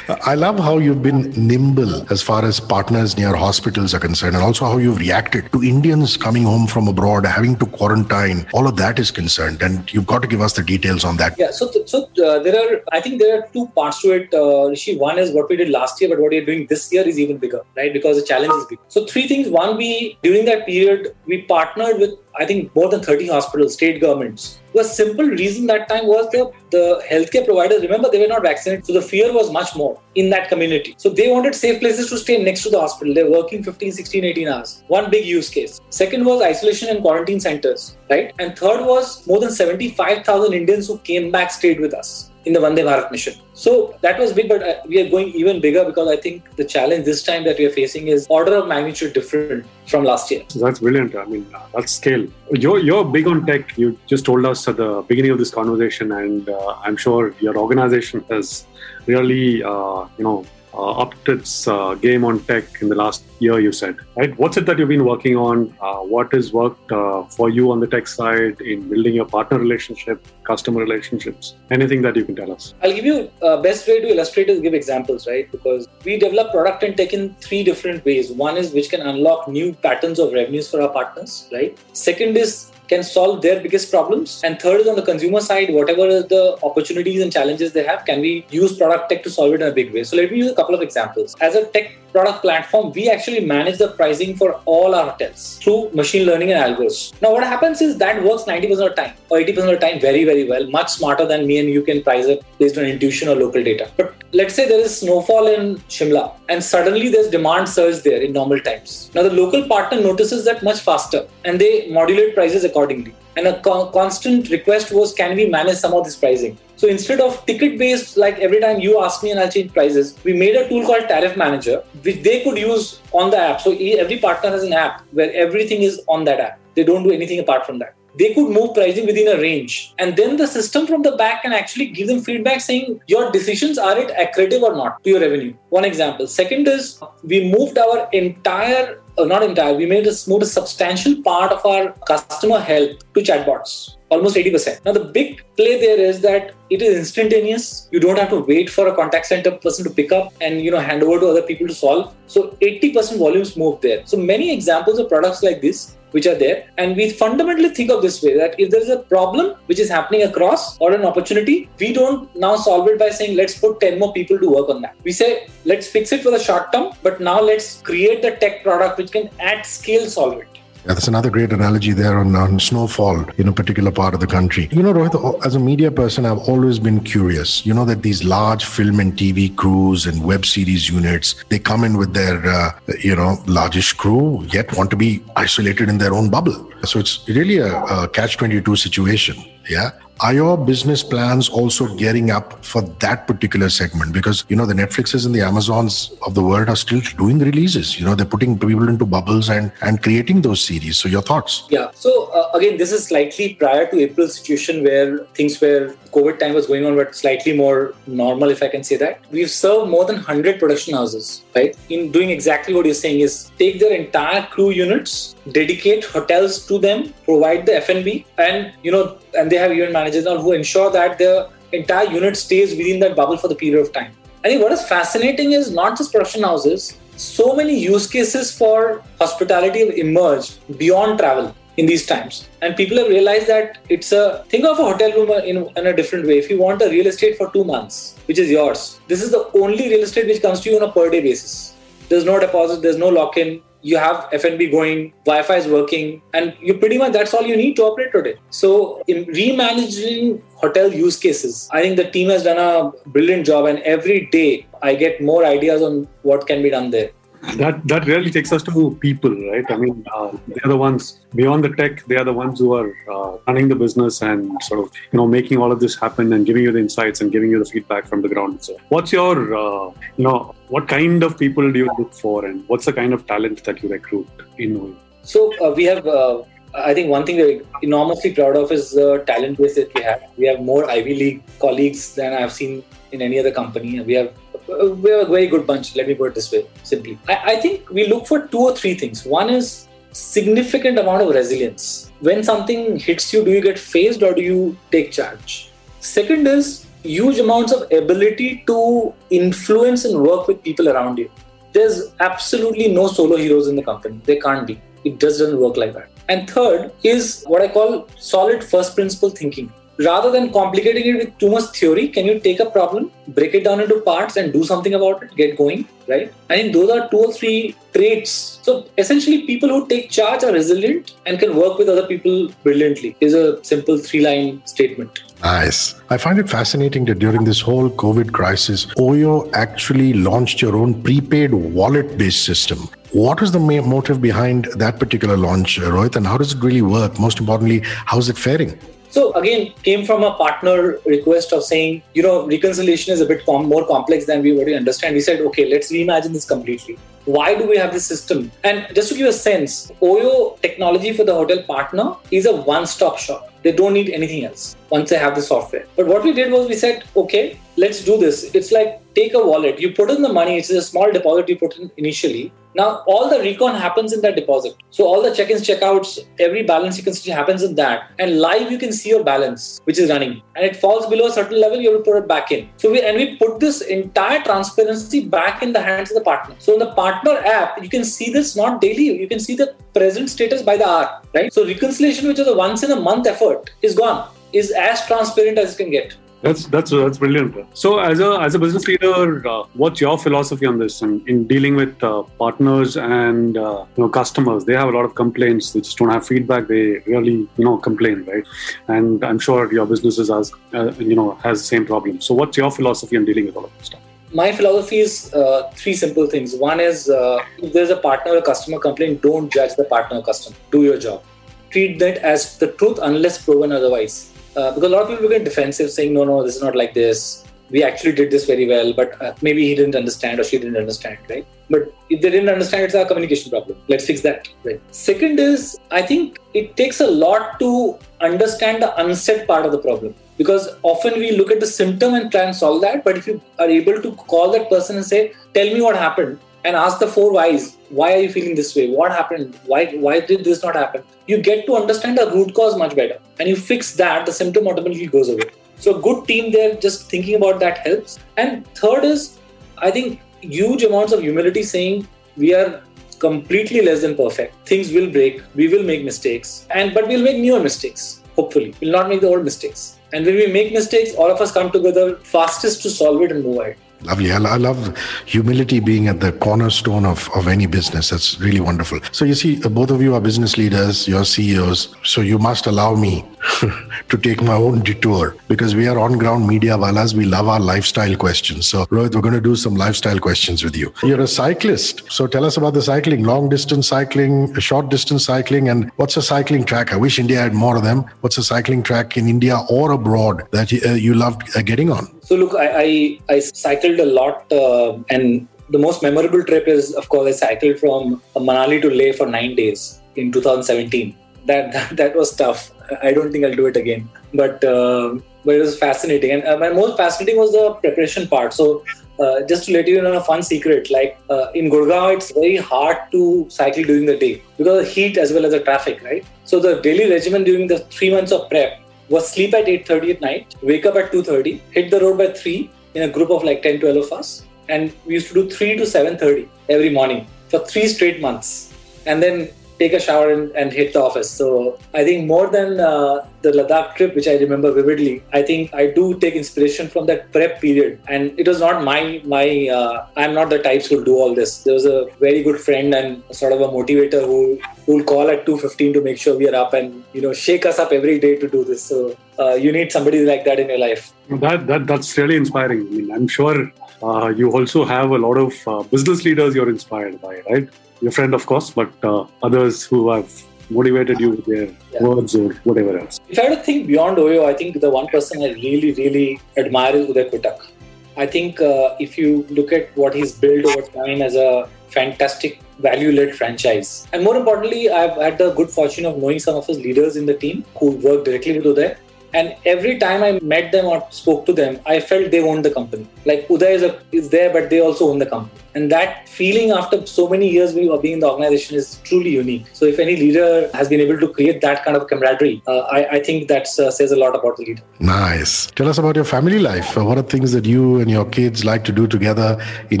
I 0.24 0.34
love 0.34 0.58
how 0.58 0.78
you've 0.78 1.02
been 1.02 1.30
nimble 1.30 2.10
as 2.12 2.22
far 2.22 2.44
as 2.44 2.60
partners 2.60 3.16
near 3.16 3.34
hospitals 3.34 3.94
are 3.94 4.00
concerned, 4.00 4.34
and 4.34 4.44
also 4.44 4.64
how 4.66 4.78
you've 4.78 4.98
reacted 4.98 5.50
to 5.52 5.62
Indians 5.62 6.16
coming 6.16 6.44
home 6.44 6.66
from 6.66 6.88
abroad, 6.88 7.26
having 7.26 7.56
to 7.56 7.66
quarantine. 7.66 8.46
All 8.52 8.66
of 8.66 8.76
that 8.76 8.98
is 8.98 9.10
concerned, 9.10 9.62
and 9.62 9.92
you've 9.92 10.06
got 10.06 10.22
to 10.22 10.28
give 10.28 10.40
us 10.40 10.52
the 10.54 10.62
details 10.62 11.04
on 11.04 11.16
that. 11.18 11.34
Yeah. 11.38 11.50
So, 11.50 11.70
so 11.86 12.04
uh, 12.24 12.38
there 12.40 12.56
are. 12.56 12.82
I 12.92 13.00
think 13.00 13.20
there 13.20 13.31
there 13.32 13.42
are 13.42 13.48
two 13.52 13.66
parts 13.68 14.00
to 14.02 14.12
it, 14.12 14.34
uh, 14.34 14.68
Rishi. 14.68 14.96
One 14.96 15.18
is 15.18 15.30
what 15.32 15.48
we 15.48 15.56
did 15.56 15.70
last 15.70 16.00
year, 16.00 16.10
but 16.10 16.20
what 16.20 16.30
we're 16.30 16.44
doing 16.44 16.66
this 16.66 16.92
year 16.92 17.06
is 17.06 17.18
even 17.18 17.38
bigger, 17.38 17.62
right? 17.76 17.92
Because 17.92 18.18
the 18.20 18.26
challenge 18.26 18.52
is 18.52 18.66
big. 18.66 18.78
So 18.88 19.06
three 19.06 19.26
things. 19.26 19.48
One, 19.48 19.76
we 19.76 20.18
during 20.22 20.44
that 20.46 20.66
period 20.66 21.14
we 21.26 21.42
partnered 21.42 21.98
with 21.98 22.18
I 22.38 22.46
think 22.46 22.74
more 22.74 22.88
than 22.88 23.02
30 23.02 23.28
hospitals, 23.28 23.74
state 23.74 24.00
governments. 24.00 24.58
The 24.74 24.82
simple 24.84 25.26
reason 25.26 25.66
that 25.66 25.86
time 25.88 26.06
was 26.06 26.30
the, 26.30 26.50
the 26.70 27.04
healthcare 27.10 27.44
providers, 27.44 27.82
remember, 27.82 28.08
they 28.10 28.20
were 28.20 28.26
not 28.26 28.42
vaccinated. 28.42 28.86
So 28.86 28.94
the 28.94 29.02
fear 29.02 29.34
was 29.34 29.52
much 29.52 29.76
more 29.76 30.00
in 30.14 30.30
that 30.30 30.48
community. 30.48 30.94
So 30.96 31.10
they 31.10 31.30
wanted 31.30 31.54
safe 31.54 31.78
places 31.80 32.08
to 32.08 32.16
stay 32.16 32.42
next 32.42 32.62
to 32.62 32.70
the 32.70 32.80
hospital. 32.80 33.12
They're 33.12 33.30
working 33.30 33.62
15, 33.62 33.92
16, 33.92 34.24
18 34.24 34.48
hours. 34.48 34.82
One 34.88 35.10
big 35.10 35.26
use 35.26 35.50
case. 35.50 35.78
Second 35.90 36.24
was 36.24 36.40
isolation 36.40 36.88
and 36.88 37.02
quarantine 37.02 37.38
centers, 37.38 37.98
right? 38.08 38.32
And 38.38 38.56
third 38.56 38.86
was 38.86 39.26
more 39.26 39.40
than 39.40 39.50
75,000 39.50 40.54
Indians 40.54 40.86
who 40.86 40.96
came 41.00 41.30
back, 41.30 41.50
stayed 41.50 41.80
with 41.80 41.92
us 41.92 42.31
in 42.44 42.52
the 42.52 42.60
Vande 42.60 42.78
Bharat 42.78 43.10
mission. 43.10 43.34
So 43.54 43.96
that 44.00 44.18
was 44.18 44.32
big, 44.32 44.48
but 44.48 44.62
uh, 44.62 44.74
we 44.86 45.00
are 45.00 45.08
going 45.08 45.28
even 45.28 45.60
bigger 45.60 45.84
because 45.84 46.08
I 46.08 46.16
think 46.16 46.56
the 46.56 46.64
challenge 46.64 47.04
this 47.04 47.22
time 47.22 47.44
that 47.44 47.58
we 47.58 47.66
are 47.66 47.70
facing 47.70 48.08
is 48.08 48.26
order 48.28 48.54
of 48.56 48.68
magnitude 48.68 49.12
different 49.12 49.66
from 49.86 50.04
last 50.04 50.30
year. 50.30 50.42
That's 50.54 50.80
brilliant. 50.80 51.14
I 51.14 51.24
mean, 51.24 51.46
uh, 51.54 51.60
that's 51.74 51.92
scale. 51.92 52.26
You're, 52.50 52.78
you're 52.78 53.04
big 53.04 53.26
on 53.26 53.46
tech. 53.46 53.76
You 53.76 53.98
just 54.06 54.24
told 54.24 54.44
us 54.46 54.66
at 54.68 54.76
the 54.76 55.04
beginning 55.08 55.30
of 55.30 55.38
this 55.38 55.50
conversation, 55.50 56.12
and 56.12 56.48
uh, 56.48 56.76
I'm 56.84 56.96
sure 56.96 57.34
your 57.40 57.56
organization 57.56 58.24
has 58.30 58.66
really, 59.06 59.62
uh, 59.62 60.06
you 60.18 60.24
know, 60.24 60.44
uh, 60.74 60.92
upped 61.02 61.28
its 61.28 61.68
uh, 61.68 61.94
game 61.94 62.24
on 62.24 62.40
tech 62.40 62.64
in 62.80 62.88
the 62.88 62.94
last 62.94 63.24
year, 63.38 63.60
you 63.60 63.72
said, 63.72 63.96
right? 64.16 64.36
What's 64.38 64.56
it 64.56 64.66
that 64.66 64.78
you've 64.78 64.88
been 64.88 65.04
working 65.04 65.36
on? 65.36 65.74
Uh, 65.80 65.98
what 65.98 66.32
has 66.32 66.52
worked 66.52 66.90
uh, 66.90 67.24
for 67.24 67.50
you 67.50 67.70
on 67.70 67.80
the 67.80 67.86
tech 67.86 68.06
side 68.06 68.60
in 68.60 68.88
building 68.88 69.14
your 69.14 69.26
partner 69.26 69.58
relationship, 69.58 70.26
customer 70.44 70.80
relationships? 70.80 71.54
Anything 71.70 72.02
that 72.02 72.16
you 72.16 72.24
can 72.24 72.36
tell 72.36 72.52
us? 72.52 72.74
I'll 72.82 72.92
give 72.92 73.04
you 73.04 73.30
uh, 73.42 73.60
best 73.60 73.86
way 73.86 74.00
to 74.00 74.08
illustrate 74.08 74.48
is 74.48 74.60
give 74.60 74.74
examples, 74.74 75.26
right? 75.26 75.50
Because 75.52 75.88
we 76.04 76.18
develop 76.18 76.52
product 76.52 76.82
and 76.82 76.96
tech 76.96 77.12
in 77.12 77.34
three 77.34 77.62
different 77.62 78.04
ways. 78.04 78.32
One 78.32 78.56
is 78.56 78.72
which 78.72 78.90
can 78.90 79.02
unlock 79.02 79.48
new 79.48 79.72
patterns 79.74 80.18
of 80.18 80.32
revenues 80.32 80.70
for 80.70 80.80
our 80.80 80.88
partners, 80.88 81.48
right? 81.52 81.78
Second 81.92 82.36
is 82.36 82.71
can 82.92 83.02
solve 83.02 83.40
their 83.46 83.58
biggest 83.66 83.90
problems. 83.90 84.40
And 84.44 84.60
third 84.60 84.82
is 84.82 84.88
on 84.92 84.96
the 84.96 85.06
consumer 85.10 85.40
side, 85.40 85.72
whatever 85.78 86.06
the 86.34 86.44
opportunities 86.62 87.22
and 87.22 87.32
challenges 87.38 87.72
they 87.72 87.84
have, 87.90 88.04
can 88.04 88.20
we 88.20 88.32
use 88.50 88.76
product 88.76 89.08
tech 89.10 89.22
to 89.24 89.30
solve 89.30 89.52
it 89.54 89.62
in 89.62 89.68
a 89.68 89.76
big 89.80 89.92
way? 89.94 90.04
So 90.04 90.16
let 90.16 90.30
me 90.30 90.38
use 90.44 90.50
a 90.50 90.54
couple 90.60 90.74
of 90.74 90.82
examples. 90.82 91.34
As 91.40 91.54
a 91.54 91.64
tech 91.76 91.92
product 92.12 92.42
platform, 92.42 92.92
we 92.92 93.08
actually 93.08 93.42
manage 93.52 93.78
the 93.78 93.88
pricing 94.00 94.36
for 94.36 94.52
all 94.66 94.94
our 94.94 95.10
hotels 95.10 95.58
through 95.62 95.90
machine 96.00 96.26
learning 96.26 96.52
and 96.52 96.60
algorithms. 96.64 96.98
Now, 97.22 97.32
what 97.32 97.44
happens 97.44 97.80
is 97.80 97.96
that 97.98 98.22
works 98.22 98.44
90% 98.44 98.72
of 98.72 98.78
the 98.78 98.90
time 98.90 99.14
or 99.30 99.38
80% 99.38 99.48
of 99.48 99.80
the 99.80 99.82
time 99.86 100.00
very, 100.00 100.24
very 100.24 100.44
well, 100.48 100.68
much 100.70 100.90
smarter 100.90 101.26
than 101.26 101.46
me 101.46 101.58
and 101.58 101.70
you 101.70 101.82
can 101.82 102.02
price 102.02 102.26
it 102.26 102.44
based 102.58 102.76
on 102.76 102.84
intuition 102.84 103.28
or 103.28 103.36
local 103.36 103.64
data. 103.70 103.90
But 103.96 104.14
let's 104.32 104.54
say 104.54 104.68
there 104.68 104.80
is 104.80 104.98
snowfall 105.00 105.46
in 105.46 105.76
Shimla 105.96 106.24
and 106.52 106.62
suddenly 106.62 107.08
there's 107.08 107.28
demand 107.34 107.66
surge 107.66 108.02
there 108.02 108.20
in 108.20 108.32
normal 108.34 108.60
times. 108.60 109.10
Now, 109.14 109.22
the 109.22 109.32
local 109.42 109.66
partner 109.66 109.98
notices 110.00 110.44
that 110.44 110.62
much 110.62 110.80
faster 110.80 111.26
and 111.46 111.58
they 111.58 111.90
modulate 111.90 112.34
prices 112.34 112.64
accordingly. 112.64 113.14
And 113.36 113.46
a 113.46 113.58
co- 113.62 113.86
constant 113.86 114.50
request 114.50 114.92
was, 114.92 115.14
can 115.14 115.34
we 115.34 115.48
manage 115.48 115.78
some 115.78 115.94
of 115.94 116.04
this 116.04 116.16
pricing? 116.16 116.58
So 116.76 116.88
instead 116.88 117.20
of 117.20 117.46
ticket 117.46 117.78
based, 117.78 118.18
like 118.18 118.38
every 118.40 118.60
time 118.60 118.80
you 118.80 119.02
ask 119.02 119.22
me 119.22 119.30
and 119.30 119.40
I'll 119.40 119.50
change 119.50 119.72
prices, 119.72 120.14
we 120.24 120.34
made 120.34 120.54
a 120.56 120.68
tool 120.68 120.84
called 120.84 121.08
Tariff 121.08 121.38
Manager, 121.38 121.82
which 122.02 122.22
they 122.22 122.44
could 122.44 122.58
use 122.58 123.00
on 123.12 123.30
the 123.30 123.38
app. 123.38 123.62
So 123.62 123.72
every 123.72 124.18
partner 124.18 124.50
has 124.50 124.62
an 124.64 124.74
app 124.74 125.02
where 125.12 125.32
everything 125.32 125.82
is 125.82 126.02
on 126.06 126.24
that 126.24 126.40
app. 126.40 126.58
They 126.74 126.84
don't 126.84 127.02
do 127.02 127.12
anything 127.12 127.38
apart 127.38 127.64
from 127.64 127.78
that. 127.78 127.94
They 128.18 128.34
could 128.34 128.50
move 128.50 128.74
pricing 128.74 129.06
within 129.06 129.28
a 129.28 129.40
range. 129.40 129.94
And 129.98 130.16
then 130.16 130.36
the 130.36 130.46
system 130.46 130.86
from 130.86 131.02
the 131.02 131.12
back 131.12 131.42
can 131.42 131.52
actually 131.52 131.86
give 131.86 132.08
them 132.08 132.20
feedback 132.20 132.60
saying 132.60 133.00
your 133.06 133.30
decisions 133.32 133.78
are 133.78 133.98
it 133.98 134.10
accretive 134.10 134.62
or 134.62 134.74
not 134.74 135.02
to 135.04 135.10
your 135.10 135.20
revenue. 135.20 135.54
One 135.70 135.84
example. 135.84 136.26
Second 136.26 136.68
is 136.68 137.00
we 137.24 137.50
moved 137.50 137.78
our 137.78 138.08
entire 138.12 139.02
uh, 139.18 139.24
not 139.24 139.42
entire, 139.42 139.74
we 139.74 139.86
made 139.86 140.06
a, 140.06 140.12
moved 140.26 140.42
a 140.42 140.46
substantial 140.46 141.20
part 141.22 141.52
of 141.52 141.64
our 141.66 141.92
customer 142.06 142.58
help 142.58 142.98
to 143.14 143.20
chatbots, 143.20 143.96
almost 144.12 144.36
80%. 144.36 144.84
Now, 144.84 144.92
the 144.92 145.04
big 145.18 145.42
play 145.56 145.80
there 145.84 146.00
is 146.10 146.20
that 146.20 146.54
it 146.70 146.82
is 146.82 146.96
instantaneous. 146.96 147.88
You 147.92 148.00
don't 148.00 148.18
have 148.18 148.30
to 148.30 148.40
wait 148.40 148.68
for 148.70 148.88
a 148.88 148.94
contact 148.94 149.26
center 149.26 149.52
person 149.52 149.84
to 149.84 149.90
pick 149.90 150.12
up 150.12 150.32
and 150.40 150.60
you 150.60 150.70
know 150.70 150.84
hand 150.90 151.02
over 151.02 151.18
to 151.20 151.26
other 151.32 151.42
people 151.50 151.66
to 151.68 151.74
solve. 151.74 152.14
So 152.26 152.56
80% 152.60 153.18
volumes 153.18 153.56
move 153.56 153.80
there. 153.80 154.06
So 154.06 154.16
many 154.16 154.52
examples 154.52 154.98
of 154.98 155.08
products 155.08 155.42
like 155.42 155.60
this 155.60 155.96
which 156.12 156.26
are 156.26 156.34
there. 156.34 156.68
And 156.78 156.96
we 156.96 157.10
fundamentally 157.10 157.70
think 157.70 157.90
of 157.90 158.02
this 158.02 158.22
way 158.22 158.36
that 158.36 158.58
if 158.58 158.70
there 158.70 158.82
is 158.82 158.90
a 158.90 158.98
problem 158.98 159.56
which 159.66 159.78
is 159.78 159.88
happening 159.88 160.22
across 160.24 160.78
or 160.78 160.92
an 160.92 161.04
opportunity, 161.04 161.70
we 161.78 161.92
don't 161.92 162.34
now 162.36 162.56
solve 162.56 162.88
it 162.88 162.98
by 162.98 163.10
saying, 163.10 163.36
let's 163.36 163.58
put 163.58 163.80
10 163.80 163.98
more 163.98 164.12
people 164.12 164.38
to 164.38 164.50
work 164.50 164.68
on 164.68 164.82
that. 164.82 164.94
We 165.04 165.12
say, 165.12 165.48
let's 165.64 165.88
fix 165.88 166.12
it 166.12 166.22
for 166.22 166.30
the 166.30 166.38
short 166.38 166.72
term, 166.72 166.92
but 167.02 167.20
now 167.20 167.40
let's 167.40 167.80
create 167.80 168.22
the 168.22 168.32
tech 168.32 168.62
product 168.62 168.98
which 168.98 169.12
can 169.12 169.30
at 169.40 169.64
scale 169.66 170.06
solve 170.06 170.38
it. 170.38 170.51
Yeah, 170.84 170.94
that's 170.94 171.06
another 171.06 171.30
great 171.30 171.52
analogy 171.52 171.92
there 171.92 172.18
on, 172.18 172.34
on 172.34 172.58
snowfall 172.58 173.24
in 173.38 173.46
a 173.46 173.52
particular 173.52 173.92
part 173.92 174.14
of 174.14 174.20
the 174.20 174.26
country. 174.26 174.68
You 174.72 174.82
know, 174.82 174.92
Rohit, 174.92 175.46
as 175.46 175.54
a 175.54 175.60
media 175.60 175.92
person, 175.92 176.26
I've 176.26 176.48
always 176.48 176.80
been 176.80 176.98
curious. 177.00 177.64
You 177.64 177.72
know 177.72 177.84
that 177.84 178.02
these 178.02 178.24
large 178.24 178.64
film 178.64 178.98
and 178.98 179.16
TV 179.16 179.54
crews 179.54 180.06
and 180.06 180.24
web 180.24 180.44
series 180.44 180.90
units, 180.90 181.44
they 181.50 181.60
come 181.60 181.84
in 181.84 181.98
with 181.98 182.14
their, 182.14 182.44
uh, 182.44 182.72
you 182.98 183.14
know, 183.14 183.40
largest 183.46 183.96
crew, 183.96 184.44
yet 184.50 184.76
want 184.76 184.90
to 184.90 184.96
be 184.96 185.22
isolated 185.36 185.88
in 185.88 185.98
their 185.98 186.14
own 186.14 186.30
bubble. 186.30 186.68
So 186.84 186.98
it's 186.98 187.28
really 187.28 187.58
a, 187.58 187.80
a 187.84 188.08
catch 188.08 188.36
22 188.36 188.74
situation. 188.74 189.36
Yeah. 189.68 189.90
Are 190.20 190.32
your 190.32 190.56
business 190.56 191.02
plans 191.02 191.48
also 191.48 191.96
gearing 191.96 192.30
up 192.30 192.64
for 192.64 192.82
that 192.82 193.26
particular 193.26 193.68
segment? 193.68 194.12
Because, 194.12 194.44
you 194.48 194.54
know, 194.54 194.66
the 194.66 194.74
Netflixes 194.74 195.26
and 195.26 195.34
the 195.34 195.40
Amazons 195.40 196.12
of 196.24 196.34
the 196.34 196.42
world 196.44 196.68
are 196.68 196.76
still 196.76 197.00
doing 197.18 197.40
releases. 197.40 197.98
You 197.98 198.06
know, 198.06 198.14
they're 198.14 198.24
putting 198.24 198.56
people 198.56 198.88
into 198.88 199.04
bubbles 199.04 199.48
and, 199.48 199.72
and 199.80 200.00
creating 200.00 200.42
those 200.42 200.62
series. 200.62 200.98
So, 200.98 201.08
your 201.08 201.22
thoughts? 201.22 201.64
Yeah. 201.70 201.90
So, 201.94 202.30
uh, 202.32 202.50
again, 202.54 202.76
this 202.76 202.92
is 202.92 203.06
slightly 203.08 203.54
prior 203.54 203.90
to 203.90 203.98
April 203.98 204.28
situation 204.28 204.84
where 204.84 205.24
things 205.34 205.60
were 205.60 205.96
COVID 206.12 206.38
time 206.38 206.54
was 206.54 206.66
going 206.66 206.84
on, 206.86 206.94
but 206.96 207.14
slightly 207.14 207.56
more 207.56 207.94
normal, 208.06 208.50
if 208.50 208.62
I 208.62 208.68
can 208.68 208.84
say 208.84 208.96
that. 208.96 209.20
We've 209.30 209.50
served 209.50 209.90
more 209.90 210.04
than 210.04 210.16
100 210.16 210.60
production 210.60 210.94
houses, 210.94 211.42
right? 211.54 211.76
In 211.88 212.12
doing 212.12 212.30
exactly 212.30 212.74
what 212.74 212.84
you're 212.84 212.94
saying 212.94 213.20
is 213.20 213.50
take 213.58 213.80
their 213.80 213.94
entire 213.94 214.46
crew 214.46 214.70
units, 214.70 215.34
dedicate 215.50 216.04
hotels 216.04 216.66
to 216.66 216.78
them, 216.78 217.12
provide 217.24 217.66
the 217.66 217.76
F&B, 217.76 218.26
and, 218.38 218.72
you 218.82 218.92
know, 218.92 219.18
and 219.36 219.50
they 219.50 219.56
have 219.56 219.72
event 219.72 219.92
managers 219.92 220.24
now 220.24 220.36
who 220.38 220.52
ensure 220.52 220.90
that 220.90 221.18
the 221.18 221.48
entire 221.72 222.10
unit 222.10 222.36
stays 222.36 222.76
within 222.76 223.00
that 223.00 223.16
bubble 223.16 223.36
for 223.36 223.48
the 223.48 223.54
period 223.54 223.80
of 223.80 223.92
time. 223.92 224.12
I 224.44 224.48
think 224.48 224.62
what 224.62 224.72
is 224.72 224.82
fascinating 224.82 225.52
is 225.52 225.70
not 225.70 225.96
just 225.96 226.12
production 226.12 226.42
houses, 226.42 226.98
so 227.16 227.54
many 227.54 227.78
use 227.78 228.06
cases 228.06 228.50
for 228.50 229.02
hospitality 229.18 229.86
have 229.86 229.96
emerged 229.96 230.58
beyond 230.78 231.18
travel 231.18 231.54
in 231.76 231.86
these 231.86 232.06
times. 232.06 232.48
And 232.60 232.76
people 232.76 232.98
have 232.98 233.08
realized 233.08 233.46
that 233.46 233.78
it's 233.88 234.12
a 234.12 234.44
think 234.48 234.64
of 234.64 234.78
a 234.78 234.82
hotel 234.82 235.12
room 235.12 235.30
uh, 235.30 235.38
in, 235.38 235.68
in 235.76 235.86
a 235.86 235.96
different 235.96 236.26
way. 236.26 236.38
If 236.38 236.50
you 236.50 236.58
want 236.58 236.82
a 236.82 236.88
real 236.88 237.06
estate 237.06 237.36
for 237.36 237.50
two 237.50 237.64
months, 237.64 238.16
which 238.26 238.38
is 238.38 238.50
yours, 238.50 239.00
this 239.08 239.22
is 239.22 239.30
the 239.30 239.50
only 239.54 239.88
real 239.88 240.02
estate 240.02 240.26
which 240.26 240.42
comes 240.42 240.60
to 240.60 240.70
you 240.70 240.76
on 240.76 240.88
a 240.88 240.92
per 240.92 241.10
day 241.10 241.20
basis. 241.20 241.74
There's 242.08 242.24
no 242.24 242.38
deposit, 242.38 242.82
there's 242.82 242.98
no 242.98 243.08
lock 243.08 243.36
in, 243.36 243.62
you 243.82 243.96
have 243.96 244.28
F&B 244.32 244.70
going, 244.70 245.12
Wi-Fi 245.24 245.56
is 245.56 245.66
working, 245.66 246.22
and 246.34 246.54
you 246.60 246.74
pretty 246.74 246.98
much 246.98 247.12
that's 247.12 247.34
all 247.34 247.42
you 247.42 247.56
need 247.56 247.74
to 247.76 247.82
operate 247.82 248.12
today. 248.12 248.36
So 248.50 249.02
in 249.08 249.24
remanaging 249.24 250.40
hotel 250.54 250.92
use 250.92 251.18
cases, 251.18 251.68
I 251.72 251.82
think 251.82 251.96
the 251.96 252.08
team 252.10 252.30
has 252.30 252.44
done 252.44 252.58
a 252.58 252.92
brilliant 253.08 253.46
job, 253.46 253.66
and 253.66 253.80
every 253.80 254.26
day 254.26 254.66
I 254.82 254.94
get 254.94 255.20
more 255.20 255.44
ideas 255.44 255.82
on 255.82 256.06
what 256.22 256.46
can 256.46 256.62
be 256.62 256.70
done 256.70 256.90
there 256.90 257.10
that 257.56 257.86
that 257.86 258.06
really 258.06 258.30
takes 258.30 258.52
us 258.52 258.62
to 258.62 258.96
people 259.00 259.34
right? 259.50 259.68
I 259.68 259.76
mean 259.76 260.04
uh, 260.14 260.30
they're 260.46 260.70
the 260.74 260.76
ones 260.76 261.20
beyond 261.34 261.64
the 261.64 261.70
tech 261.70 262.04
they 262.06 262.16
are 262.16 262.24
the 262.24 262.32
ones 262.32 262.60
who 262.60 262.74
are 262.74 262.94
uh, 263.10 263.38
running 263.46 263.68
the 263.68 263.74
business 263.74 264.22
and 264.22 264.62
sort 264.62 264.80
of 264.80 264.92
you 265.12 265.16
know 265.16 265.26
making 265.26 265.58
all 265.58 265.72
of 265.72 265.80
this 265.80 265.98
happen 265.98 266.32
and 266.32 266.46
giving 266.46 266.62
you 266.62 266.72
the 266.72 266.78
insights 266.78 267.20
and 267.20 267.32
giving 267.32 267.50
you 267.50 267.58
the 267.58 267.64
feedback 267.64 268.06
from 268.06 268.22
the 268.22 268.28
ground. 268.28 268.62
So 268.62 268.76
what's 268.90 269.12
your 269.12 269.54
uh, 269.54 269.92
you 270.16 270.24
know 270.24 270.54
what 270.68 270.88
kind 270.88 271.22
of 271.22 271.38
people 271.38 271.70
do 271.70 271.78
you 271.78 271.90
look 271.98 272.14
for 272.14 272.44
and 272.46 272.66
what's 272.68 272.84
the 272.84 272.92
kind 272.92 273.12
of 273.12 273.26
talent 273.26 273.64
that 273.64 273.82
you 273.82 273.88
recruit 273.88 274.28
in 274.58 274.96
so 275.22 275.52
uh, 275.64 275.70
we 275.70 275.84
have 275.84 276.06
uh, 276.06 276.42
I 276.74 276.94
think 276.94 277.10
one 277.10 277.26
thing 277.26 277.36
we're 277.36 277.62
enormously 277.82 278.32
proud 278.34 278.56
of 278.56 278.72
is 278.72 278.92
the 278.92 279.22
talent 279.26 279.58
base 279.58 279.74
that 279.74 279.92
we 279.94 280.02
have. 280.02 280.22
We 280.36 280.46
have 280.46 280.60
more 280.60 280.90
Ivy 280.90 281.14
League 281.14 281.42
colleagues 281.58 282.14
than 282.14 282.32
I've 282.32 282.52
seen 282.52 282.82
in 283.12 283.22
any 283.22 283.38
other 283.38 283.50
company. 283.50 284.00
We 284.00 284.14
have 284.14 284.32
we 284.68 285.10
have 285.10 285.28
a 285.28 285.30
very 285.30 285.46
good 285.46 285.66
bunch. 285.66 285.94
Let 285.96 286.08
me 286.08 286.14
put 286.14 286.30
it 286.30 286.34
this 286.34 286.50
way, 286.52 286.66
simply. 286.82 287.18
I, 287.28 287.54
I 287.54 287.56
think 287.56 287.90
we 287.90 288.06
look 288.06 288.26
for 288.26 288.46
two 288.46 288.58
or 288.58 288.76
three 288.76 288.94
things. 288.94 289.24
One 289.24 289.50
is 289.50 289.88
significant 290.12 290.98
amount 290.98 291.22
of 291.22 291.28
resilience. 291.30 292.10
When 292.20 292.42
something 292.42 292.98
hits 292.98 293.32
you, 293.32 293.44
do 293.44 293.50
you 293.50 293.60
get 293.60 293.78
fazed 293.78 294.22
or 294.22 294.34
do 294.34 294.42
you 294.42 294.76
take 294.90 295.12
charge? 295.12 295.70
Second 296.00 296.46
is 296.46 296.86
huge 297.02 297.38
amounts 297.38 297.72
of 297.72 297.90
ability 297.92 298.64
to 298.66 299.12
influence 299.30 300.04
and 300.04 300.22
work 300.22 300.48
with 300.48 300.62
people 300.62 300.88
around 300.88 301.18
you. 301.18 301.30
There's 301.72 302.12
absolutely 302.20 302.88
no 302.88 303.06
solo 303.06 303.36
heroes 303.36 303.68
in 303.68 303.76
the 303.76 303.82
company. 303.82 304.20
There 304.24 304.40
can't 304.40 304.66
be. 304.66 304.80
It 305.04 305.18
just 305.18 305.38
doesn't 305.38 305.58
work 305.58 305.76
like 305.76 305.94
that. 305.94 306.10
And 306.28 306.48
third 306.48 306.92
is 307.02 307.44
what 307.46 307.62
I 307.62 307.68
call 307.68 308.08
solid 308.18 308.62
first 308.62 308.94
principle 308.94 309.30
thinking. 309.30 309.72
Rather 309.98 310.30
than 310.30 310.52
complicating 310.52 311.06
it 311.06 311.18
with 311.18 311.38
too 311.38 311.50
much 311.50 311.64
theory, 311.76 312.08
can 312.08 312.24
you 312.24 312.40
take 312.40 312.60
a 312.60 312.70
problem, 312.70 313.10
break 313.28 313.54
it 313.54 313.64
down 313.64 313.80
into 313.80 314.00
parts, 314.00 314.36
and 314.36 314.52
do 314.52 314.64
something 314.64 314.94
about 314.94 315.22
it, 315.22 315.34
get 315.36 315.56
going, 315.56 315.86
right? 316.08 316.32
I 316.50 316.56
think 316.56 316.72
those 316.72 316.90
are 316.90 317.08
two 317.10 317.18
or 317.18 317.32
three 317.32 317.76
traits. 317.92 318.60
So 318.62 318.86
essentially, 318.98 319.42
people 319.46 319.68
who 319.68 319.86
take 319.86 320.10
charge 320.10 320.44
are 320.44 320.52
resilient 320.52 321.14
and 321.26 321.38
can 321.38 321.56
work 321.56 321.78
with 321.78 321.88
other 321.88 322.06
people 322.06 322.50
brilliantly, 322.62 323.16
is 323.20 323.34
a 323.34 323.62
simple 323.64 323.98
three 323.98 324.24
line 324.24 324.62
statement. 324.66 325.22
Nice. 325.42 326.00
I 326.08 326.18
find 326.18 326.38
it 326.38 326.48
fascinating 326.48 327.04
that 327.06 327.18
during 327.18 327.44
this 327.44 327.60
whole 327.60 327.90
COVID 327.90 328.32
crisis, 328.32 328.86
Oyo 328.96 329.50
actually 329.54 330.12
launched 330.12 330.62
your 330.62 330.76
own 330.76 331.02
prepaid 331.02 331.52
wallet 331.52 332.16
based 332.16 332.44
system. 332.44 332.88
What 333.10 333.40
was 333.40 333.52
the 333.52 333.58
motive 333.58 334.22
behind 334.22 334.66
that 334.76 334.98
particular 334.98 335.36
launch, 335.36 335.78
Rohit, 335.78 336.16
and 336.16 336.26
how 336.26 336.38
does 336.38 336.54
it 336.54 336.62
really 336.62 336.80
work? 336.80 337.18
Most 337.20 337.40
importantly, 337.40 337.82
how's 337.84 338.30
it 338.30 338.38
faring? 338.38 338.78
So 339.12 339.30
again, 339.34 339.74
came 339.82 340.06
from 340.06 340.22
a 340.24 340.32
partner 340.36 340.96
request 341.04 341.52
of 341.52 341.64
saying, 341.64 342.02
you 342.14 342.22
know, 342.22 342.46
reconciliation 342.46 343.12
is 343.12 343.20
a 343.20 343.26
bit 343.26 343.44
com- 343.44 343.66
more 343.66 343.86
complex 343.86 344.24
than 344.24 344.42
we 344.42 344.56
already 344.56 344.74
understand. 344.74 345.14
We 345.14 345.20
said, 345.20 345.42
okay, 345.48 345.68
let's 345.68 345.92
reimagine 345.92 346.32
this 346.32 346.46
completely. 346.46 346.98
Why 347.26 347.54
do 347.54 347.68
we 347.68 347.76
have 347.76 347.92
this 347.92 348.06
system? 348.06 348.50
And 348.64 348.86
just 348.94 349.10
to 349.10 349.14
give 349.14 349.28
a 349.28 349.32
sense, 349.34 349.92
Oyo 350.00 350.58
technology 350.62 351.12
for 351.12 351.24
the 351.24 351.34
hotel 351.34 351.62
partner 351.64 352.16
is 352.30 352.46
a 352.46 352.56
one-stop 352.56 353.18
shop. 353.18 353.51
They 353.62 353.72
don't 353.72 353.92
need 353.92 354.10
anything 354.10 354.44
else 354.44 354.76
once 354.90 355.10
they 355.10 355.18
have 355.18 355.34
the 355.34 355.42
software. 355.42 355.86
But 355.96 356.06
what 356.06 356.24
we 356.24 356.32
did 356.32 356.52
was 356.52 356.68
we 356.68 356.74
said, 356.74 357.04
okay, 357.16 357.58
let's 357.76 358.04
do 358.04 358.18
this. 358.18 358.54
It's 358.54 358.72
like 358.72 359.00
take 359.14 359.34
a 359.34 359.38
wallet, 359.38 359.78
you 359.80 359.92
put 359.92 360.10
in 360.10 360.22
the 360.22 360.32
money, 360.32 360.58
it's 360.58 360.70
a 360.70 360.82
small 360.82 361.12
deposit 361.12 361.48
you 361.48 361.56
put 361.56 361.78
in 361.78 361.90
initially, 361.96 362.52
now, 362.74 363.02
all 363.06 363.28
the 363.28 363.38
recon 363.38 363.74
happens 363.74 364.14
in 364.14 364.22
that 364.22 364.34
deposit. 364.34 364.76
So, 364.90 365.04
all 365.04 365.22
the 365.22 365.34
check 365.34 365.50
ins, 365.50 365.66
checkouts, 365.66 366.20
every 366.38 366.62
balance 366.62 366.96
you 366.96 367.04
can 367.04 367.12
see 367.12 367.30
happens 367.30 367.62
in 367.62 367.74
that. 367.74 368.10
And 368.18 368.40
live, 368.40 368.70
you 368.72 368.78
can 368.78 368.92
see 368.92 369.10
your 369.10 369.22
balance, 369.22 369.78
which 369.84 369.98
is 369.98 370.08
running. 370.08 370.40
And 370.56 370.64
it 370.64 370.76
falls 370.76 371.06
below 371.06 371.26
a 371.26 371.32
certain 371.32 371.60
level, 371.60 371.78
you 371.78 371.92
have 371.92 372.02
to 372.02 372.10
put 372.10 372.16
it 372.18 372.26
back 372.26 372.50
in. 372.50 372.70
So, 372.78 372.90
we 372.90 373.02
and 373.02 373.16
we 373.16 373.36
put 373.36 373.60
this 373.60 373.82
entire 373.82 374.42
transparency 374.42 375.24
back 375.24 375.62
in 375.62 375.74
the 375.74 375.82
hands 375.82 376.10
of 376.10 376.14
the 376.14 376.24
partner. 376.24 376.56
So, 376.58 376.72
in 376.72 376.78
the 376.78 376.92
partner 376.92 377.36
app, 377.44 377.82
you 377.82 377.90
can 377.90 378.04
see 378.04 378.32
this 378.32 378.56
not 378.56 378.80
daily, 378.80 379.20
you 379.20 379.28
can 379.28 379.40
see 379.40 379.54
the 379.54 379.74
present 379.92 380.30
status 380.30 380.62
by 380.62 380.76
the 380.76 380.88
hour, 380.88 381.22
right? 381.34 381.52
So, 381.52 381.66
reconciliation, 381.66 382.28
which 382.28 382.38
is 382.38 382.48
a 382.48 382.56
once 382.56 382.82
in 382.82 382.90
a 382.90 383.00
month 383.00 383.26
effort, 383.26 383.70
is 383.82 383.94
gone, 383.94 384.28
is 384.52 384.70
as 384.70 385.06
transparent 385.06 385.58
as 385.58 385.72
you 385.72 385.84
can 385.84 385.90
get. 385.90 386.16
That's 386.42 386.66
that's 386.66 386.90
that's 386.90 387.18
brilliant. 387.18 387.54
So, 387.72 388.00
as 388.00 388.18
a 388.18 388.40
as 388.40 388.56
a 388.56 388.58
business 388.58 388.88
leader, 388.88 389.46
uh, 389.46 389.62
what's 389.74 390.00
your 390.00 390.18
philosophy 390.18 390.66
on 390.66 390.78
this? 390.80 391.00
And 391.00 391.26
in 391.28 391.46
dealing 391.46 391.76
with 391.76 392.02
uh, 392.02 392.24
partners 392.36 392.96
and 392.96 393.56
uh, 393.56 393.84
you 393.96 394.02
know 394.02 394.08
customers, 394.08 394.64
they 394.64 394.74
have 394.74 394.88
a 394.88 394.90
lot 394.90 395.04
of 395.04 395.14
complaints. 395.14 395.72
They 395.72 395.80
just 395.80 395.96
don't 395.98 396.10
have 396.10 396.26
feedback. 396.26 396.66
They 396.66 396.98
really 397.06 397.48
you 397.56 397.64
know 397.64 397.76
complain, 397.76 398.24
right? 398.24 398.44
And 398.88 399.24
I'm 399.24 399.38
sure 399.38 399.72
your 399.72 399.86
business 399.86 400.18
is 400.18 400.32
as 400.32 400.52
uh, 400.74 400.90
you 400.98 401.14
know 401.14 401.34
has 401.44 401.60
the 401.60 401.66
same 401.66 401.86
problem. 401.86 402.20
So, 402.20 402.34
what's 402.34 402.56
your 402.56 402.72
philosophy 402.72 403.16
on 403.16 403.24
dealing 403.24 403.46
with 403.46 403.56
all 403.56 403.64
of 403.66 403.78
this 403.78 403.86
stuff? 403.86 404.00
My 404.34 404.50
philosophy 404.52 405.00
is 405.00 405.32
uh, 405.34 405.70
three 405.74 405.94
simple 405.94 406.26
things. 406.26 406.54
One 406.56 406.80
is 406.80 407.10
uh, 407.10 407.40
if 407.58 407.72
there's 407.72 407.90
a 407.90 407.96
partner 407.96 408.36
or 408.36 408.42
customer 408.42 408.78
complaint, 408.78 409.22
don't 409.22 409.52
judge 409.52 409.76
the 409.76 409.84
partner 409.84 410.18
or 410.18 410.22
customer. 410.22 410.56
Do 410.70 410.84
your 410.84 410.98
job. 410.98 411.22
Treat 411.70 411.98
that 411.98 412.18
as 412.18 412.58
the 412.58 412.68
truth 412.72 412.98
unless 413.02 413.44
proven 413.44 413.72
otherwise 413.72 414.32
uh, 414.56 414.72
because 414.72 414.90
a 414.90 414.94
lot 414.94 415.02
of 415.02 415.08
people 415.08 415.28
get 415.28 415.44
defensive 415.44 415.90
saying 415.90 416.12
no 416.12 416.24
no 416.24 416.42
this 416.42 416.56
is 416.56 416.62
not 416.62 416.76
like 416.76 416.94
this 416.94 417.44
we 417.70 417.82
actually 417.82 418.12
did 418.12 418.30
this 418.30 418.44
very 418.44 418.66
well 418.68 418.92
but 418.92 419.20
uh, 419.22 419.34
maybe 419.40 419.66
he 419.66 419.74
didn't 419.74 419.96
understand 419.96 420.38
or 420.38 420.44
she 420.44 420.58
didn't 420.58 420.76
understand 420.76 421.18
right 421.30 421.46
but 421.70 421.82
if 422.10 422.20
they 422.20 422.30
didn't 422.30 422.50
understand 422.50 422.82
it's 422.82 422.94
a 422.94 423.04
communication 423.06 423.50
problem 423.50 423.78
let's 423.88 424.06
fix 424.06 424.20
that 424.20 424.48
right 424.64 424.80
second 424.90 425.40
is 425.40 425.78
i 425.90 426.02
think 426.02 426.38
it 426.52 426.76
takes 426.76 427.00
a 427.00 427.10
lot 427.24 427.58
to 427.58 427.98
understand 428.20 428.82
the 428.82 428.90
unsaid 429.02 429.46
part 429.46 429.64
of 429.64 429.72
the 429.72 429.78
problem 429.78 430.14
because 430.42 430.68
often 430.92 431.18
we 431.24 431.32
look 431.40 431.50
at 431.56 431.60
the 431.64 431.72
symptom 431.74 432.14
and 432.20 432.30
try 432.30 432.46
and 432.48 432.56
solve 432.62 432.80
that 432.86 433.04
but 433.04 433.18
if 433.20 433.26
you 433.26 433.40
are 433.58 433.70
able 433.80 434.00
to 434.06 434.12
call 434.32 434.50
that 434.56 434.68
person 434.74 434.96
and 434.96 435.06
say 435.12 435.20
tell 435.58 435.74
me 435.74 435.80
what 435.86 435.96
happened 436.06 436.38
and 436.64 436.76
ask 436.76 436.98
the 437.04 437.10
four 437.14 437.30
whys 437.38 437.76
why 437.98 438.14
are 438.14 438.20
you 438.20 438.30
feeling 438.32 438.54
this 438.54 438.74
way? 438.74 438.90
What 438.90 439.12
happened? 439.12 439.58
Why 439.66 439.80
why 440.04 440.20
did 440.20 440.44
this 440.44 440.62
not 440.62 440.74
happen? 440.74 441.02
You 441.26 441.38
get 441.48 441.66
to 441.66 441.76
understand 441.76 442.18
the 442.18 442.30
root 442.30 442.54
cause 442.54 442.76
much 442.82 442.94
better 442.96 443.18
and 443.38 443.48
you 443.48 443.56
fix 443.56 443.94
that 443.96 444.24
the 444.26 444.32
symptom 444.32 444.66
automatically 444.66 445.08
goes 445.16 445.28
away. 445.28 445.50
So 445.76 445.96
a 445.96 446.00
good 446.06 446.26
team 446.26 446.52
there 446.52 446.74
just 446.86 447.10
thinking 447.10 447.36
about 447.40 447.60
that 447.60 447.78
helps. 447.86 448.18
And 448.36 448.66
third 448.82 449.04
is 449.12 449.38
i 449.86 449.90
think 449.90 450.20
huge 450.40 450.82
amounts 450.88 451.12
of 451.16 451.20
humility 451.26 451.62
saying 451.74 452.08
we 452.36 452.54
are 452.60 452.82
completely 453.18 453.82
less 453.88 454.02
than 454.02 454.16
perfect. 454.16 454.68
Things 454.72 454.92
will 454.92 455.10
break. 455.16 455.42
We 455.54 455.68
will 455.74 455.84
make 455.92 456.04
mistakes. 456.10 456.66
And 456.70 456.94
but 456.94 457.08
we'll 457.08 457.26
make 457.30 457.40
newer 457.46 457.60
mistakes 457.70 458.22
hopefully. 458.36 458.74
We'll 458.80 458.96
not 458.98 459.08
make 459.08 459.20
the 459.20 459.28
old 459.28 459.44
mistakes 459.44 459.98
and 460.12 460.26
when 460.26 460.36
we 460.36 460.46
make 460.46 460.72
mistakes 460.72 461.14
all 461.14 461.30
of 461.30 461.40
us 461.40 461.52
come 461.52 461.70
together 461.70 462.16
fastest 462.36 462.82
to 462.82 462.90
solve 462.90 463.22
it 463.22 463.32
and 463.32 463.44
move 463.44 463.58
ahead 463.60 463.76
Lovely. 464.04 464.32
I, 464.32 464.36
I 464.36 464.56
love 464.56 464.96
humility 465.26 465.78
being 465.80 466.08
at 466.08 466.20
the 466.20 466.32
cornerstone 466.32 467.04
of, 467.04 467.30
of 467.36 467.46
any 467.46 467.66
business. 467.66 468.10
That's 468.10 468.40
really 468.40 468.60
wonderful. 468.60 468.98
So, 469.12 469.24
you 469.24 469.34
see, 469.34 469.62
uh, 469.62 469.68
both 469.68 469.90
of 469.90 470.02
you 470.02 470.14
are 470.14 470.20
business 470.20 470.58
leaders, 470.58 471.06
you're 471.06 471.24
CEOs. 471.24 471.94
So, 472.02 472.20
you 472.20 472.38
must 472.38 472.66
allow 472.66 472.96
me 472.96 473.24
to 474.08 474.18
take 474.18 474.42
my 474.42 474.54
own 474.54 474.80
detour 474.80 475.34
because 475.48 475.74
we 475.74 475.88
are 475.88 475.98
on 475.98 476.18
ground 476.18 476.46
media 476.46 476.76
walas. 476.76 477.14
We 477.14 477.24
love 477.24 477.48
our 477.48 477.60
lifestyle 477.60 478.14
questions. 478.16 478.66
So, 478.66 478.86
Rohit, 478.86 479.14
we're 479.14 479.20
going 479.20 479.34
to 479.34 479.40
do 479.40 479.56
some 479.56 479.74
lifestyle 479.74 480.18
questions 480.18 480.62
with 480.62 480.76
you. 480.76 480.92
You're 481.02 481.20
a 481.20 481.26
cyclist. 481.26 482.10
So, 482.10 482.26
tell 482.26 482.44
us 482.44 482.56
about 482.56 482.74
the 482.74 482.82
cycling 482.82 483.24
long 483.24 483.48
distance 483.48 483.88
cycling, 483.88 484.54
short 484.60 484.90
distance 484.90 485.24
cycling, 485.24 485.68
and 485.68 485.90
what's 485.96 486.16
a 486.16 486.22
cycling 486.22 486.64
track? 486.64 486.92
I 486.92 486.96
wish 486.96 487.18
India 487.18 487.40
had 487.40 487.54
more 487.54 487.76
of 487.76 487.82
them. 487.82 488.04
What's 488.20 488.38
a 488.38 488.44
cycling 488.44 488.82
track 488.82 489.16
in 489.16 489.28
India 489.28 489.58
or 489.68 489.92
abroad 489.92 490.42
that 490.52 490.70
you, 490.70 490.80
uh, 490.86 490.94
you 490.94 491.14
loved 491.14 491.56
uh, 491.56 491.62
getting 491.62 491.90
on? 491.90 492.08
So, 492.22 492.36
look, 492.36 492.54
I, 492.54 492.82
I, 492.82 493.18
I 493.28 493.38
cycled 493.40 493.98
a 493.98 494.06
lot 494.06 494.50
uh, 494.52 494.98
and 495.10 495.48
the 495.70 495.78
most 495.78 496.02
memorable 496.02 496.44
trip 496.44 496.68
is, 496.68 496.94
of 496.94 497.08
course, 497.08 497.42
I 497.42 497.54
cycled 497.54 497.78
from 497.78 498.22
Manali 498.36 498.80
to 498.82 498.90
Leh 498.90 499.12
for 499.12 499.26
nine 499.26 499.56
days 499.56 500.00
in 500.16 500.30
2017. 500.30 501.16
That, 501.46 501.72
that, 501.72 501.96
that 501.96 502.16
was 502.16 502.34
tough. 502.34 502.70
I 503.02 503.12
don't 503.12 503.32
think 503.32 503.44
I'll 503.44 503.54
do 503.54 503.66
it 503.66 503.76
again. 503.76 504.08
But 504.34 504.62
uh, 504.64 505.18
but 505.44 505.56
it 505.56 505.60
was 505.60 505.78
fascinating, 505.78 506.30
and 506.30 506.44
uh, 506.44 506.56
my 506.56 506.70
most 506.70 506.96
fascinating 506.96 507.38
was 507.38 507.52
the 507.52 507.74
preparation 507.74 508.28
part. 508.28 508.52
So. 508.52 508.84
Uh, 509.20 509.46
just 509.46 509.66
to 509.66 509.72
let 509.72 509.86
you 509.86 510.00
know 510.00 510.14
a 510.14 510.22
fun 510.24 510.42
secret, 510.42 510.90
like 510.90 511.18
uh, 511.28 511.46
in 511.54 511.70
Gurgaon, 511.70 512.16
it's 512.16 512.32
very 512.32 512.56
hard 512.56 512.96
to 513.12 513.46
cycle 513.50 513.82
during 513.84 514.06
the 514.06 514.16
day 514.16 514.42
because 514.56 514.86
of 514.86 514.92
heat 514.92 515.18
as 515.18 515.32
well 515.32 515.44
as 515.44 515.52
the 515.52 515.60
traffic, 515.60 516.02
right? 516.02 516.24
So 516.44 516.58
the 516.58 516.80
daily 516.80 517.08
regimen 517.08 517.44
during 517.44 517.66
the 517.66 517.80
three 517.96 518.10
months 518.10 518.32
of 518.32 518.48
prep 518.48 518.80
was 519.10 519.30
sleep 519.30 519.52
at 519.54 519.66
8.30 519.66 520.14
at 520.14 520.20
night, 520.22 520.54
wake 520.62 520.86
up 520.86 520.96
at 520.96 521.12
2.30, 521.12 521.60
hit 521.70 521.90
the 521.90 522.00
road 522.00 522.18
by 522.18 522.28
3 522.28 522.70
in 522.94 523.02
a 523.02 523.08
group 523.08 523.30
of 523.30 523.44
like 523.44 523.62
10, 523.62 523.80
12 523.80 523.96
of 524.04 524.12
us. 524.12 524.44
And 524.68 524.92
we 525.04 525.14
used 525.14 525.28
to 525.28 525.34
do 525.34 525.50
3 525.50 525.76
to 525.76 525.82
7.30 525.82 526.48
every 526.68 526.90
morning 526.90 527.26
for 527.48 527.60
three 527.60 527.86
straight 527.88 528.20
months. 528.20 528.72
And 529.06 529.22
then 529.22 529.50
take 529.82 529.94
a 529.98 530.00
shower 530.06 530.30
and, 530.34 530.50
and 530.60 530.72
hit 530.72 530.92
the 530.96 531.02
office. 531.08 531.30
So 531.30 531.78
I 532.00 532.04
think 532.08 532.26
more 532.26 532.46
than 532.56 532.80
uh, 532.80 533.26
the 533.42 533.52
Ladakh 533.58 533.96
trip, 533.96 534.14
which 534.14 534.28
I 534.32 534.36
remember 534.44 534.70
vividly, 534.80 535.14
I 535.32 535.42
think 535.42 535.74
I 535.82 535.86
do 535.98 536.04
take 536.24 536.34
inspiration 536.42 536.88
from 536.94 537.06
that 537.10 537.32
prep 537.32 537.60
period. 537.60 538.00
And 538.08 538.38
it 538.38 538.46
was 538.52 538.60
not 538.66 538.84
my 538.90 539.00
my. 539.36 539.46
Uh, 539.78 540.06
I'm 540.16 540.34
not 540.38 540.50
the 540.54 540.60
types 540.68 540.86
who 540.86 541.04
do 541.10 541.16
all 541.24 541.34
this. 541.40 541.58
There 541.64 541.74
was 541.74 541.86
a 541.94 541.98
very 542.26 542.42
good 542.48 542.60
friend 542.66 542.94
and 543.00 543.22
sort 543.42 543.52
of 543.56 543.60
a 543.68 543.68
motivator 543.78 544.22
who 544.30 544.40
who'll 544.86 545.04
call 545.12 545.34
at 545.34 545.44
2:15 545.46 545.92
to 545.98 546.04
make 546.08 546.18
sure 546.24 546.36
we 546.42 546.48
are 546.52 546.56
up 546.62 546.74
and 546.80 547.04
you 547.18 547.22
know 547.26 547.34
shake 547.44 547.68
us 547.72 547.78
up 547.84 547.92
every 548.00 548.18
day 548.26 548.34
to 548.44 548.48
do 548.56 548.64
this. 548.72 548.82
So 548.92 549.02
uh, 549.38 549.54
you 549.66 549.72
need 549.78 549.92
somebody 549.98 550.24
like 550.32 550.44
that 550.50 550.64
in 550.64 550.74
your 550.74 550.82
life. 550.86 551.12
That 551.46 551.66
that 551.72 551.86
that's 551.92 552.16
really 552.18 552.42
inspiring. 552.44 552.86
I 552.88 552.90
mean, 552.98 553.16
I'm 553.20 553.28
sure. 553.38 553.70
Uh, 554.10 554.28
you 554.38 554.46
also 554.58 554.84
have 554.84 555.12
a 555.16 555.18
lot 555.24 555.36
of 555.40 555.58
uh, 555.72 555.80
business 555.90 556.24
leaders 556.24 556.56
you're 556.56 556.68
inspired 556.68 557.20
by, 557.24 557.34
right? 557.48 557.68
Your 558.02 558.12
friend, 558.12 558.34
of 558.34 558.44
course, 558.46 558.70
but 558.70 558.92
uh, 559.04 559.24
others 559.42 559.84
who 559.84 560.10
have 560.10 560.30
motivated 560.70 561.20
you 561.20 561.30
with 561.30 561.44
their 561.46 561.68
yeah. 561.92 562.02
words 562.02 562.34
or 562.34 562.52
whatever 562.64 562.98
else. 562.98 563.20
If 563.28 563.38
I 563.38 563.42
had 563.42 563.56
to 563.58 563.62
think 563.62 563.86
beyond 563.86 564.18
Oyo, 564.18 564.44
I 564.44 564.54
think 564.54 564.80
the 564.80 564.90
one 564.90 565.06
person 565.08 565.42
I 565.42 565.52
really, 565.52 565.92
really 565.92 566.40
admire 566.56 566.96
is 566.96 567.06
Uday 567.08 567.30
Kotak. 567.30 567.68
I 568.16 568.26
think 568.26 568.60
uh, 568.60 568.96
if 568.98 569.16
you 569.16 569.46
look 569.48 569.72
at 569.72 569.96
what 569.96 570.14
he's 570.14 570.32
built 570.32 570.66
over 570.66 570.86
time 570.88 571.22
as 571.22 571.34
a 571.34 571.68
fantastic 571.88 572.60
value-led 572.80 573.34
franchise, 573.36 574.06
and 574.12 574.24
more 574.24 574.36
importantly, 574.36 574.90
I've 574.90 575.16
had 575.16 575.38
the 575.38 575.52
good 575.52 575.70
fortune 575.70 576.04
of 576.06 576.18
knowing 576.18 576.38
some 576.38 576.56
of 576.56 576.66
his 576.66 576.78
leaders 576.78 577.16
in 577.16 577.26
the 577.26 577.34
team 577.34 577.64
who 577.78 577.92
work 577.92 578.24
directly 578.24 578.58
with 578.58 578.76
Uday. 578.76 578.96
And 579.34 579.56
every 579.64 579.98
time 579.98 580.22
I 580.22 580.38
met 580.40 580.72
them 580.72 580.86
or 580.86 581.06
spoke 581.10 581.46
to 581.46 581.52
them, 581.52 581.80
I 581.86 582.00
felt 582.00 582.30
they 582.30 582.42
owned 582.42 582.64
the 582.64 582.70
company. 582.70 583.06
Like 583.24 583.48
Uday 583.48 583.72
is, 583.72 583.82
a, 583.82 584.00
is 584.12 584.28
there, 584.30 584.52
but 584.52 584.68
they 584.70 584.80
also 584.80 585.08
own 585.08 585.18
the 585.18 585.26
company. 585.26 585.60
And 585.74 585.90
that 585.90 586.28
feeling 586.28 586.70
after 586.70 587.06
so 587.06 587.28
many 587.28 587.48
years 587.48 587.74
of 587.74 588.02
being 588.02 588.14
in 588.14 588.20
the 588.20 588.28
organization 588.28 588.76
is 588.76 589.00
truly 589.04 589.30
unique. 589.30 589.66
So 589.72 589.86
if 589.86 589.98
any 589.98 590.16
leader 590.16 590.70
has 590.74 590.88
been 590.88 591.00
able 591.00 591.18
to 591.18 591.28
create 591.28 591.62
that 591.62 591.82
kind 591.84 591.96
of 591.96 592.08
camaraderie, 592.08 592.62
uh, 592.66 592.80
I, 592.80 593.16
I, 593.16 593.22
think 593.22 593.48
that 593.48 593.66
uh, 593.78 593.90
says 593.90 594.12
a 594.12 594.16
lot 594.16 594.34
about 594.34 594.58
the 594.58 594.66
leader. 594.66 594.82
Nice. 595.00 595.70
Tell 595.70 595.88
us 595.88 595.96
about 595.96 596.14
your 596.14 596.26
family 596.26 596.58
life. 596.58 596.96
What 596.96 597.16
are 597.16 597.22
things 597.22 597.52
that 597.52 597.64
you 597.64 598.00
and 598.00 598.10
your 598.10 598.26
kids 598.26 598.66
like 598.66 598.84
to 598.84 598.92
do 598.92 599.06
together 599.06 599.58
in 599.90 600.00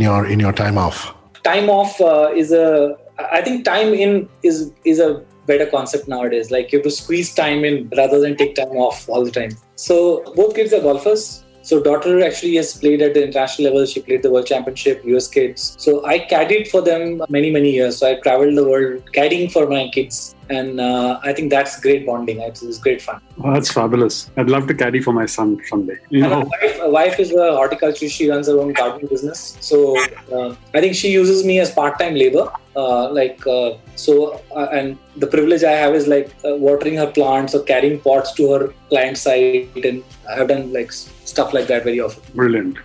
your 0.00 0.26
in 0.26 0.40
your 0.40 0.52
time 0.52 0.76
off? 0.76 1.14
Time 1.42 1.70
off 1.70 1.98
uh, 2.00 2.30
is 2.34 2.52
a 2.52 2.96
I 3.18 3.40
think 3.40 3.64
time 3.64 3.94
in 3.94 4.28
is 4.42 4.72
is 4.84 5.00
a 5.00 5.24
better 5.46 5.66
concept 5.66 6.08
nowadays. 6.08 6.50
Like 6.50 6.72
you 6.72 6.78
have 6.78 6.84
to 6.84 6.90
squeeze 6.90 7.34
time 7.34 7.64
in 7.64 7.88
rather 7.96 8.20
than 8.20 8.36
take 8.36 8.54
time 8.54 8.76
off 8.76 9.08
all 9.08 9.24
the 9.24 9.30
time. 9.30 9.56
So 9.76 10.22
both 10.34 10.54
kids 10.54 10.72
are 10.72 10.80
golfers. 10.80 11.44
So 11.64 11.80
daughter 11.80 12.24
actually 12.24 12.56
has 12.56 12.76
played 12.76 13.02
at 13.02 13.14
the 13.14 13.22
international 13.22 13.68
level. 13.68 13.86
She 13.86 14.02
played 14.02 14.24
the 14.24 14.30
World 14.32 14.46
Championship, 14.46 15.02
US 15.04 15.28
Kids. 15.28 15.76
So 15.78 16.04
I 16.04 16.18
caddied 16.18 16.68
for 16.68 16.82
them 16.82 17.22
many 17.28 17.50
many 17.50 17.70
years. 17.70 17.98
So 17.98 18.10
I 18.10 18.14
traveled 18.14 18.56
the 18.56 18.68
world 18.68 19.04
caddying 19.12 19.50
for 19.50 19.68
my 19.68 19.88
kids, 19.94 20.34
and 20.50 20.80
uh, 20.80 21.20
I 21.22 21.32
think 21.32 21.50
that's 21.50 21.78
great 21.80 22.04
bonding. 22.04 22.40
It's, 22.40 22.62
it's 22.62 22.78
great 22.78 23.00
fun. 23.00 23.20
Oh, 23.44 23.52
that's 23.52 23.70
fabulous. 23.70 24.28
I'd 24.36 24.50
love 24.50 24.66
to 24.68 24.74
caddy 24.74 25.00
for 25.00 25.12
my 25.12 25.26
son 25.26 25.60
someday. 25.68 25.98
You 26.10 26.22
know, 26.22 26.40
my 26.40 26.58
wife, 26.62 26.78
my 26.80 26.88
wife 26.88 27.20
is 27.20 27.32
a 27.32 27.52
horticulturist. 27.52 28.16
She 28.16 28.28
runs 28.28 28.48
her 28.48 28.58
own 28.58 28.72
garden 28.72 29.06
business. 29.06 29.56
So 29.60 29.96
uh, 30.32 30.56
I 30.74 30.80
think 30.80 30.96
she 30.96 31.12
uses 31.12 31.44
me 31.44 31.60
as 31.60 31.70
part-time 31.70 32.16
labor. 32.16 32.50
Uh, 32.74 33.10
like 33.10 33.46
uh, 33.46 33.76
so, 33.96 34.42
uh, 34.56 34.68
and 34.72 34.98
the 35.16 35.26
privilege 35.26 35.62
I 35.62 35.72
have 35.72 35.94
is 35.94 36.06
like 36.06 36.34
uh, 36.44 36.56
watering 36.56 36.96
her 36.96 37.10
plants 37.10 37.54
or 37.54 37.62
carrying 37.62 38.00
pots 38.00 38.32
to 38.34 38.50
her 38.52 38.74
client 38.88 39.18
site, 39.18 39.84
and 39.84 40.02
I've 40.28 40.48
done 40.48 40.72
like 40.72 40.90
stuff 40.92 41.52
like 41.52 41.66
that 41.66 41.84
very 41.84 42.00
often. 42.00 42.22
brilliant. 42.34 42.78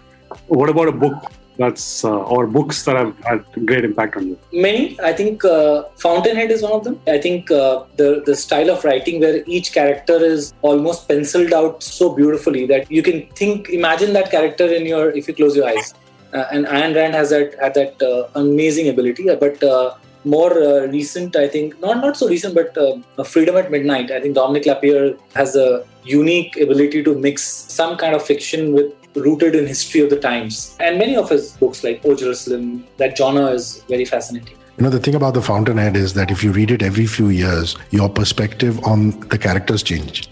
What 0.48 0.70
about 0.70 0.90
a 0.90 0.92
book 0.92 1.32
that's 1.58 2.04
uh, 2.04 2.18
or 2.18 2.48
books 2.48 2.84
that 2.86 2.96
have 2.96 3.18
had 3.24 3.46
great 3.66 3.86
impact 3.86 4.18
on 4.18 4.28
you? 4.28 4.40
Many, 4.52 5.00
I 5.02 5.14
think, 5.14 5.46
uh, 5.46 5.84
Fountainhead 5.98 6.52
is 6.52 6.62
one 6.62 6.74
of 6.74 6.84
them. 6.84 7.00
I 7.08 7.18
think 7.18 7.50
uh, 7.50 7.86
the 7.96 8.24
the 8.26 8.36
style 8.36 8.70
of 8.70 8.84
writing 8.84 9.20
where 9.20 9.44
each 9.46 9.72
character 9.74 10.18
is 10.24 10.54
almost 10.62 11.08
penciled 11.08 11.54
out 11.54 11.82
so 11.82 12.14
beautifully 12.14 12.66
that 12.68 12.92
you 12.92 13.02
can 13.02 13.28
think, 13.30 13.70
imagine 13.70 14.14
that 14.14 14.30
character 14.32 14.68
in 14.68 14.86
your 14.86 15.12
if 15.12 15.28
you 15.28 15.34
close 15.34 15.56
your 15.56 15.68
eyes. 15.68 15.94
Uh, 16.34 16.46
and 16.52 16.66
Ayn 16.66 16.96
Rand 16.96 17.14
has 17.14 17.30
that 17.30 17.56
had 17.60 17.74
that 17.76 18.02
uh, 18.02 18.28
amazing 18.36 18.90
ability, 18.90 19.28
but. 19.36 19.64
Uh, 19.64 19.96
more 20.26 20.62
uh, 20.62 20.88
recent, 20.88 21.38
I 21.38 21.48
think, 21.48 21.80
not 21.80 22.02
not 22.02 22.18
so 22.18 22.28
recent, 22.28 22.54
but 22.54 23.28
Freedom 23.28 23.56
at 23.56 23.72
Midnight. 23.72 24.12
I 24.12 24.20
think 24.20 24.36
Dominique 24.36 24.66
Lapierre 24.66 25.16
has 25.36 25.56
a 25.56 25.86
unique 26.04 26.58
ability 26.58 27.02
to 27.04 27.16
mix 27.18 27.44
some 27.44 27.96
kind 27.96 28.14
of 28.14 28.24
fiction 28.24 28.74
with 28.74 28.92
rooted 29.16 29.56
in 29.56 29.66
history 29.66 30.02
of 30.02 30.10
the 30.10 30.20
times. 30.20 30.76
And 30.80 30.98
many 30.98 31.16
of 31.16 31.30
his 31.30 31.54
books, 31.54 31.84
like 31.84 32.06
O 32.06 32.16
Jerusalem, 32.16 32.86
that 32.98 33.18
genre 33.18 33.48
is 33.48 33.84
very 33.88 34.06
fascinating. 34.06 34.58
You 34.78 34.84
know, 34.84 34.92
the 34.92 35.00
thing 35.00 35.16
about 35.16 35.34
the 35.34 35.42
Fountainhead 35.42 35.98
is 35.98 36.14
that 36.14 36.30
if 36.30 36.44
you 36.44 36.52
read 36.52 36.70
it 36.70 36.84
every 36.84 37.08
few 37.08 37.30
years, 37.30 37.76
your 37.90 38.08
perspective 38.08 38.80
on 38.84 39.20
the 39.30 39.38
characters 39.40 39.82
change. 39.82 40.30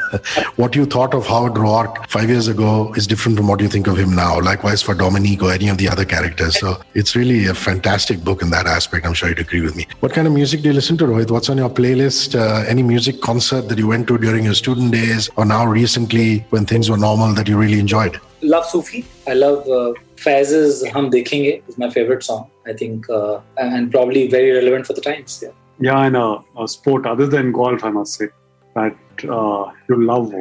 what 0.56 0.74
you 0.74 0.86
thought 0.86 1.12
of 1.12 1.26
Howard 1.26 1.54
Roark 1.54 2.08
five 2.08 2.30
years 2.30 2.48
ago 2.48 2.94
is 2.94 3.06
different 3.06 3.36
from 3.36 3.48
what 3.48 3.60
you 3.60 3.68
think 3.68 3.86
of 3.88 3.98
him 3.98 4.14
now. 4.16 4.40
Likewise 4.40 4.80
for 4.80 4.94
Dominique 4.94 5.42
or 5.42 5.52
any 5.52 5.68
of 5.68 5.76
the 5.76 5.90
other 5.90 6.06
characters. 6.06 6.58
So 6.58 6.80
it's 6.94 7.14
really 7.14 7.48
a 7.48 7.54
fantastic 7.54 8.24
book 8.24 8.40
in 8.40 8.48
that 8.48 8.66
aspect. 8.66 9.04
I'm 9.04 9.12
sure 9.12 9.28
you'd 9.28 9.40
agree 9.40 9.60
with 9.60 9.76
me. 9.76 9.86
What 10.00 10.14
kind 10.14 10.26
of 10.26 10.32
music 10.32 10.62
do 10.62 10.70
you 10.70 10.74
listen 10.74 10.96
to, 10.96 11.04
Rohit? 11.04 11.30
What's 11.30 11.50
on 11.50 11.58
your 11.58 11.68
playlist? 11.68 12.34
Uh, 12.34 12.64
any 12.66 12.82
music 12.82 13.20
concert 13.20 13.68
that 13.68 13.76
you 13.76 13.88
went 13.88 14.08
to 14.08 14.16
during 14.16 14.44
your 14.44 14.54
student 14.54 14.92
days 14.92 15.28
or 15.36 15.44
now 15.44 15.66
recently 15.66 16.46
when 16.48 16.64
things 16.64 16.88
were 16.88 16.96
normal 16.96 17.34
that 17.34 17.46
you 17.46 17.58
really 17.58 17.78
enjoyed? 17.78 18.18
Love 18.40 18.64
Sufi. 18.64 19.04
I 19.26 19.34
love 19.34 19.68
uh, 19.68 19.92
Faiz's 20.24 20.86
Hum 20.94 21.10
Dekhenge 21.10 21.62
is 21.68 21.78
my 21.78 21.90
favorite 21.90 22.22
song. 22.22 22.50
I 22.66 22.72
think, 22.72 23.08
uh, 23.10 23.40
and 23.56 23.90
probably 23.90 24.28
very 24.28 24.52
relevant 24.52 24.86
for 24.86 24.92
the 24.92 25.00
times. 25.00 25.42
Yeah. 25.42 25.52
Yeah, 25.80 26.06
and 26.06 26.16
a, 26.16 26.28
a 26.58 26.68
sport 26.68 27.06
other 27.06 27.26
than 27.26 27.50
golf, 27.50 27.82
I 27.82 27.90
must 27.90 28.14
say, 28.14 28.28
that 28.74 28.96
uh, 29.24 29.72
you 29.88 30.04
love 30.04 30.32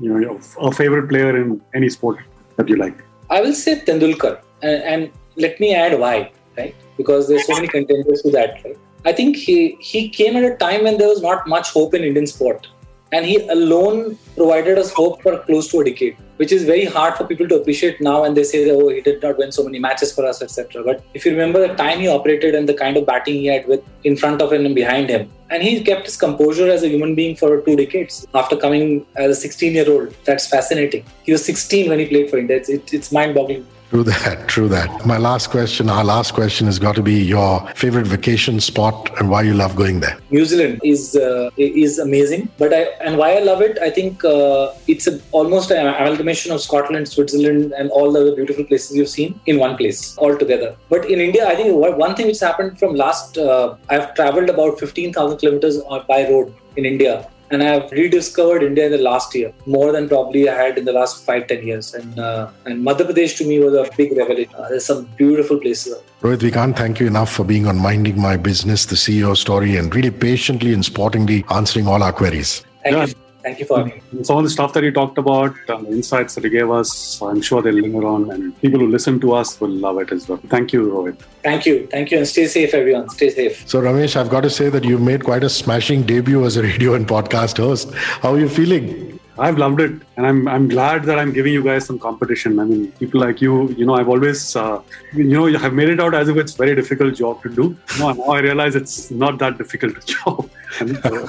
you 0.00 0.20
know 0.20 0.40
a 0.60 0.72
favorite 0.72 1.08
player 1.08 1.36
in 1.40 1.60
any 1.74 1.88
sport 1.88 2.18
that 2.56 2.68
you 2.68 2.76
like. 2.76 2.96
I 3.30 3.40
will 3.40 3.52
say 3.52 3.80
Tendulkar, 3.80 4.40
and, 4.62 4.82
and 4.82 5.10
let 5.36 5.60
me 5.60 5.74
add 5.74 5.98
why, 5.98 6.32
right? 6.56 6.74
Because 6.96 7.28
there's 7.28 7.46
so 7.46 7.54
many 7.54 7.68
contenders 7.68 8.22
to 8.22 8.30
that, 8.30 8.64
right? 8.64 8.78
I 9.04 9.12
think 9.12 9.36
he 9.36 9.76
he 9.80 10.08
came 10.08 10.36
at 10.36 10.44
a 10.44 10.56
time 10.56 10.84
when 10.84 10.98
there 10.98 11.08
was 11.08 11.22
not 11.22 11.46
much 11.46 11.70
hope 11.70 11.94
in 11.94 12.02
Indian 12.02 12.26
sport, 12.26 12.68
and 13.12 13.24
he 13.24 13.46
alone 13.48 14.18
provided 14.34 14.78
us 14.78 14.92
hope 14.92 15.22
for 15.22 15.38
close 15.38 15.68
to 15.68 15.80
a 15.80 15.84
decade, 15.84 16.16
which 16.38 16.52
is 16.52 16.64
very 16.64 16.84
hard 16.84 17.14
for 17.14 17.24
people 17.24 17.48
to 17.48 17.56
appreciate 17.60 18.00
now. 18.00 18.24
And 18.24 18.36
they 18.36 18.44
say, 18.44 18.64
that, 18.64 18.74
"Oh, 18.74 18.88
he 18.88 19.00
did 19.00 19.22
not 19.22 19.38
win 19.38 19.52
so 19.52 19.62
many 19.62 19.78
matches 19.78 20.12
for 20.12 20.26
us, 20.26 20.42
etc." 20.42 20.82
But 20.82 21.04
if 21.14 21.24
you 21.24 21.32
remember 21.32 21.60
the 21.66 21.74
time 21.74 22.00
he 22.00 22.08
operated 22.08 22.54
and 22.54 22.68
the 22.68 22.74
kind 22.74 22.96
of 22.96 23.06
batting 23.06 23.34
he 23.34 23.46
had 23.46 23.66
with 23.68 23.82
in 24.04 24.16
front 24.16 24.42
of 24.42 24.52
him 24.52 24.66
and 24.66 24.74
behind 24.74 25.08
him, 25.08 25.30
and 25.50 25.62
he 25.62 25.82
kept 25.82 26.06
his 26.06 26.16
composure 26.16 26.68
as 26.68 26.82
a 26.82 26.88
human 26.88 27.14
being 27.14 27.36
for 27.36 27.60
two 27.60 27.76
decades 27.76 28.26
after 28.34 28.56
coming 28.56 29.06
as 29.14 29.44
a 29.44 29.48
16-year-old. 29.48 30.14
That's 30.24 30.48
fascinating. 30.48 31.04
He 31.22 31.32
was 31.32 31.44
16 31.44 31.88
when 31.88 32.00
he 32.00 32.06
played 32.06 32.30
for 32.30 32.38
India. 32.38 32.56
It's, 32.56 32.68
it, 32.68 32.92
it's 32.92 33.12
mind-boggling. 33.12 33.66
True 33.90 34.02
that, 34.02 34.48
true 34.48 34.68
that. 34.68 35.06
My 35.06 35.16
last 35.16 35.50
question, 35.50 35.88
our 35.88 36.04
last 36.04 36.34
question 36.34 36.66
has 36.66 36.78
got 36.78 36.96
to 36.96 37.02
be 37.02 37.22
your 37.22 37.64
favorite 37.74 38.06
vacation 38.06 38.58
spot 38.58 39.10
and 39.18 39.30
why 39.30 39.42
you 39.42 39.54
love 39.54 39.76
going 39.76 40.00
there. 40.00 40.18
New 40.30 40.44
Zealand 40.44 40.80
is 40.82 41.14
uh, 41.14 41.50
is 41.56 42.00
amazing, 42.00 42.48
but 42.58 42.74
I 42.74 42.82
and 43.00 43.16
why 43.16 43.36
I 43.36 43.40
love 43.40 43.62
it, 43.62 43.78
I 43.78 43.90
think 43.90 44.24
uh, 44.24 44.74
it's 44.88 45.06
a, 45.06 45.20
almost 45.30 45.70
an 45.70 45.86
amalgamation 45.86 46.50
of 46.52 46.60
Scotland, 46.60 47.08
Switzerland, 47.08 47.72
and 47.78 47.90
all 47.90 48.10
the 48.10 48.34
beautiful 48.34 48.64
places 48.64 48.96
you've 48.96 49.08
seen 49.08 49.38
in 49.46 49.60
one 49.60 49.76
place 49.76 50.18
all 50.18 50.36
together. 50.36 50.74
But 50.88 51.08
in 51.08 51.20
India, 51.20 51.46
I 51.46 51.54
think 51.54 51.72
one 51.74 52.16
thing 52.16 52.26
which 52.26 52.40
happened 52.40 52.80
from 52.80 52.96
last, 52.96 53.38
uh, 53.38 53.76
I've 53.88 54.14
traveled 54.16 54.50
about 54.50 54.80
fifteen 54.80 55.12
thousand 55.12 55.38
kilometers 55.38 55.78
by 56.08 56.28
road 56.28 56.52
in 56.76 56.84
India. 56.84 57.30
And 57.50 57.62
I 57.62 57.66
have 57.66 57.90
rediscovered 57.92 58.62
India 58.62 58.86
in 58.86 58.92
the 58.92 58.98
last 58.98 59.34
year, 59.34 59.52
more 59.66 59.92
than 59.92 60.08
probably 60.08 60.48
I 60.48 60.54
had 60.54 60.78
in 60.78 60.84
the 60.84 60.92
last 60.92 61.24
five, 61.24 61.46
ten 61.46 61.66
years. 61.66 61.94
And 61.94 62.18
uh, 62.18 62.50
and 62.64 62.84
Madhya 62.84 63.06
Pradesh 63.10 63.36
to 63.38 63.46
me 63.46 63.58
was 63.60 63.74
a 63.74 63.88
big 63.96 64.16
revelation. 64.16 64.54
Uh, 64.54 64.68
there's 64.68 64.84
some 64.84 65.04
beautiful 65.16 65.58
places. 65.58 65.94
Rohit, 66.22 66.42
we 66.42 66.50
can't 66.50 66.76
thank 66.76 66.98
you 66.98 67.06
enough 67.06 67.30
for 67.32 67.44
being 67.44 67.66
on 67.66 67.78
Minding 67.78 68.20
My 68.20 68.36
Business, 68.36 68.86
the 68.86 68.96
CEO 68.96 69.36
story, 69.36 69.76
and 69.76 69.94
really 69.94 70.10
patiently 70.10 70.72
and 70.72 70.84
sportingly 70.84 71.44
answering 71.50 71.86
all 71.86 72.02
our 72.02 72.12
queries. 72.12 72.64
Thank 72.82 72.96
Yeah. 72.96 73.06
you, 73.06 73.14
thank 73.46 73.60
you 73.60 73.66
for 73.66 73.78
having 73.78 73.94
me. 73.94 74.02
And 74.12 74.26
some 74.26 74.38
of 74.38 74.44
the 74.44 74.50
stuff 74.50 74.72
that 74.74 74.82
you 74.82 74.90
talked 74.90 75.18
about, 75.18 75.54
um, 75.70 75.84
the 75.84 75.92
insights 75.92 76.34
that 76.34 76.44
you 76.44 76.50
gave 76.50 76.70
us, 76.70 77.22
I'm 77.22 77.40
sure 77.40 77.62
they'll 77.62 77.74
linger 77.74 78.04
on, 78.04 78.30
and 78.30 78.60
people 78.60 78.80
who 78.80 78.88
listen 78.88 79.20
to 79.20 79.34
us 79.34 79.60
will 79.60 79.70
love 79.86 79.98
it 79.98 80.12
as 80.12 80.28
well. 80.28 80.40
Thank 80.48 80.72
you, 80.72 80.86
Rohit. 80.90 81.18
Thank 81.42 81.64
you. 81.64 81.86
Thank 81.90 82.10
you. 82.10 82.18
And 82.18 82.26
stay 82.26 82.46
safe, 82.46 82.74
everyone. 82.74 83.08
Stay 83.10 83.30
safe. 83.30 83.68
So, 83.68 83.80
Ramesh, 83.80 84.16
I've 84.16 84.30
got 84.30 84.42
to 84.42 84.50
say 84.50 84.68
that 84.68 84.84
you've 84.84 85.02
made 85.02 85.24
quite 85.24 85.44
a 85.44 85.48
smashing 85.48 86.02
debut 86.02 86.44
as 86.44 86.56
a 86.56 86.62
radio 86.62 86.94
and 86.94 87.06
podcast 87.06 87.58
host. 87.58 87.94
How 87.94 88.34
are 88.34 88.40
you 88.40 88.48
feeling? 88.48 89.15
I've 89.38 89.58
loved 89.58 89.80
it, 89.80 89.92
and 90.16 90.26
I'm 90.26 90.48
I'm 90.48 90.68
glad 90.68 91.04
that 91.04 91.18
I'm 91.18 91.32
giving 91.32 91.52
you 91.52 91.62
guys 91.62 91.86
some 91.86 91.98
competition. 91.98 92.58
I 92.58 92.64
mean, 92.64 92.90
people 92.92 93.20
like 93.20 93.40
you, 93.40 93.68
you 93.70 93.84
know, 93.84 93.94
I've 93.94 94.08
always, 94.08 94.56
uh, 94.56 94.80
you 95.12 95.24
know, 95.24 95.46
have 95.58 95.74
made 95.74 95.90
it 95.90 96.00
out 96.00 96.14
as 96.14 96.28
if 96.28 96.36
it's 96.36 96.54
very 96.54 96.74
difficult 96.74 97.14
job 97.14 97.42
to 97.42 97.50
do. 97.50 97.76
No, 97.98 98.12
now 98.12 98.24
I 98.24 98.40
realize 98.40 98.76
it's 98.76 99.10
not 99.10 99.38
that 99.38 99.58
difficult 99.58 99.96
a 99.96 100.06
job. 100.06 100.50
Uh. 101.04 101.26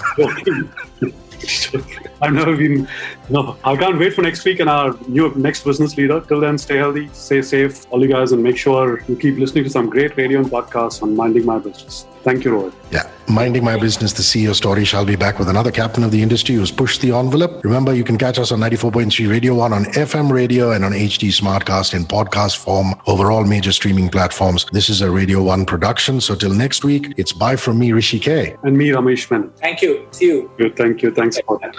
I've 2.22 2.34
never 2.34 2.56
been. 2.56 2.88
No, 3.30 3.58
I 3.64 3.76
can't 3.76 4.00
wait 4.00 4.14
for 4.14 4.22
next 4.22 4.44
week 4.44 4.60
and 4.60 4.70
our 4.70 4.98
new 5.08 5.32
next 5.36 5.64
business 5.64 5.96
leader. 5.98 6.20
Till 6.22 6.40
then, 6.40 6.58
stay 6.58 6.78
healthy, 6.78 7.10
stay 7.14 7.42
safe, 7.42 7.86
all 7.92 8.02
you 8.02 8.12
guys, 8.12 8.32
and 8.32 8.42
make 8.42 8.58
sure 8.58 9.04
you 9.08 9.16
keep 9.16 9.38
listening 9.38 9.64
to 9.66 9.70
some 9.70 9.90
great 9.90 10.18
radio 10.18 10.40
and 10.40 10.50
podcasts 10.50 11.04
on 11.04 11.16
minding 11.16 11.46
my 11.46 11.60
business. 11.60 12.08
Thank 12.24 12.44
you, 12.44 12.52
Rohit. 12.52 12.74
Yeah. 12.92 13.10
Minding 13.30 13.64
My 13.64 13.78
Business, 13.78 14.14
the 14.14 14.24
CEO 14.24 14.56
story 14.56 14.86
shall 14.86 15.04
be 15.04 15.18
back 15.18 15.38
with 15.38 15.50
another 15.50 15.70
captain 15.70 16.02
of 16.04 16.12
the 16.12 16.22
industry 16.22 16.56
who's 16.56 16.72
pushed 16.72 17.02
the 17.02 17.12
envelope. 17.12 17.62
Remember, 17.66 17.94
you 17.94 18.06
can 18.06 18.18
catch 18.18 18.40
us 18.40 18.54
on 18.54 18.60
94.3 18.62 19.30
Radio 19.30 19.54
1 19.54 19.74
on 19.74 19.84
FM 19.86 20.32
radio 20.32 20.72
and 20.72 20.86
on 20.86 20.94
HT 20.94 21.28
Smartcast 21.30 21.94
in 21.94 22.06
podcast 22.06 22.56
form 22.58 22.96
over 23.06 23.30
all 23.30 23.44
major 23.44 23.74
streaming 23.74 24.08
platforms. 24.08 24.66
This 24.72 24.88
is 24.90 25.02
a 25.02 25.12
Radio 25.12 25.44
1 25.44 25.66
production. 25.66 26.22
So 26.22 26.36
till 26.36 26.54
next 26.54 26.86
week, 26.86 27.14
it's 27.18 27.34
bye 27.34 27.58
from 27.58 27.80
me, 27.80 27.92
Rishi 27.92 28.18
K. 28.18 28.56
And 28.64 28.78
me, 28.78 28.90
Ramesh 28.90 29.30
Menon. 29.30 29.52
Thank 29.58 29.82
you. 29.82 30.08
See 30.12 30.28
you. 30.28 30.50
Good, 30.58 30.78
Thank 30.78 31.02
you. 31.02 31.12
Thanks 31.12 31.38
for 31.46 31.60
that. 31.60 31.76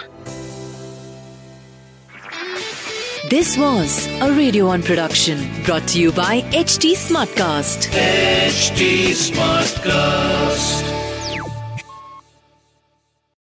This 3.31 3.57
was 3.57 4.07
a 4.21 4.31
Radio 4.33 4.67
1 4.67 4.83
production 4.83 5.63
brought 5.63 5.87
to 5.89 5.99
you 5.99 6.11
by 6.11 6.41
HT 6.51 6.93
Smartcast. 6.93 7.89
HT 7.89 9.11
Smartcast. 9.31 10.98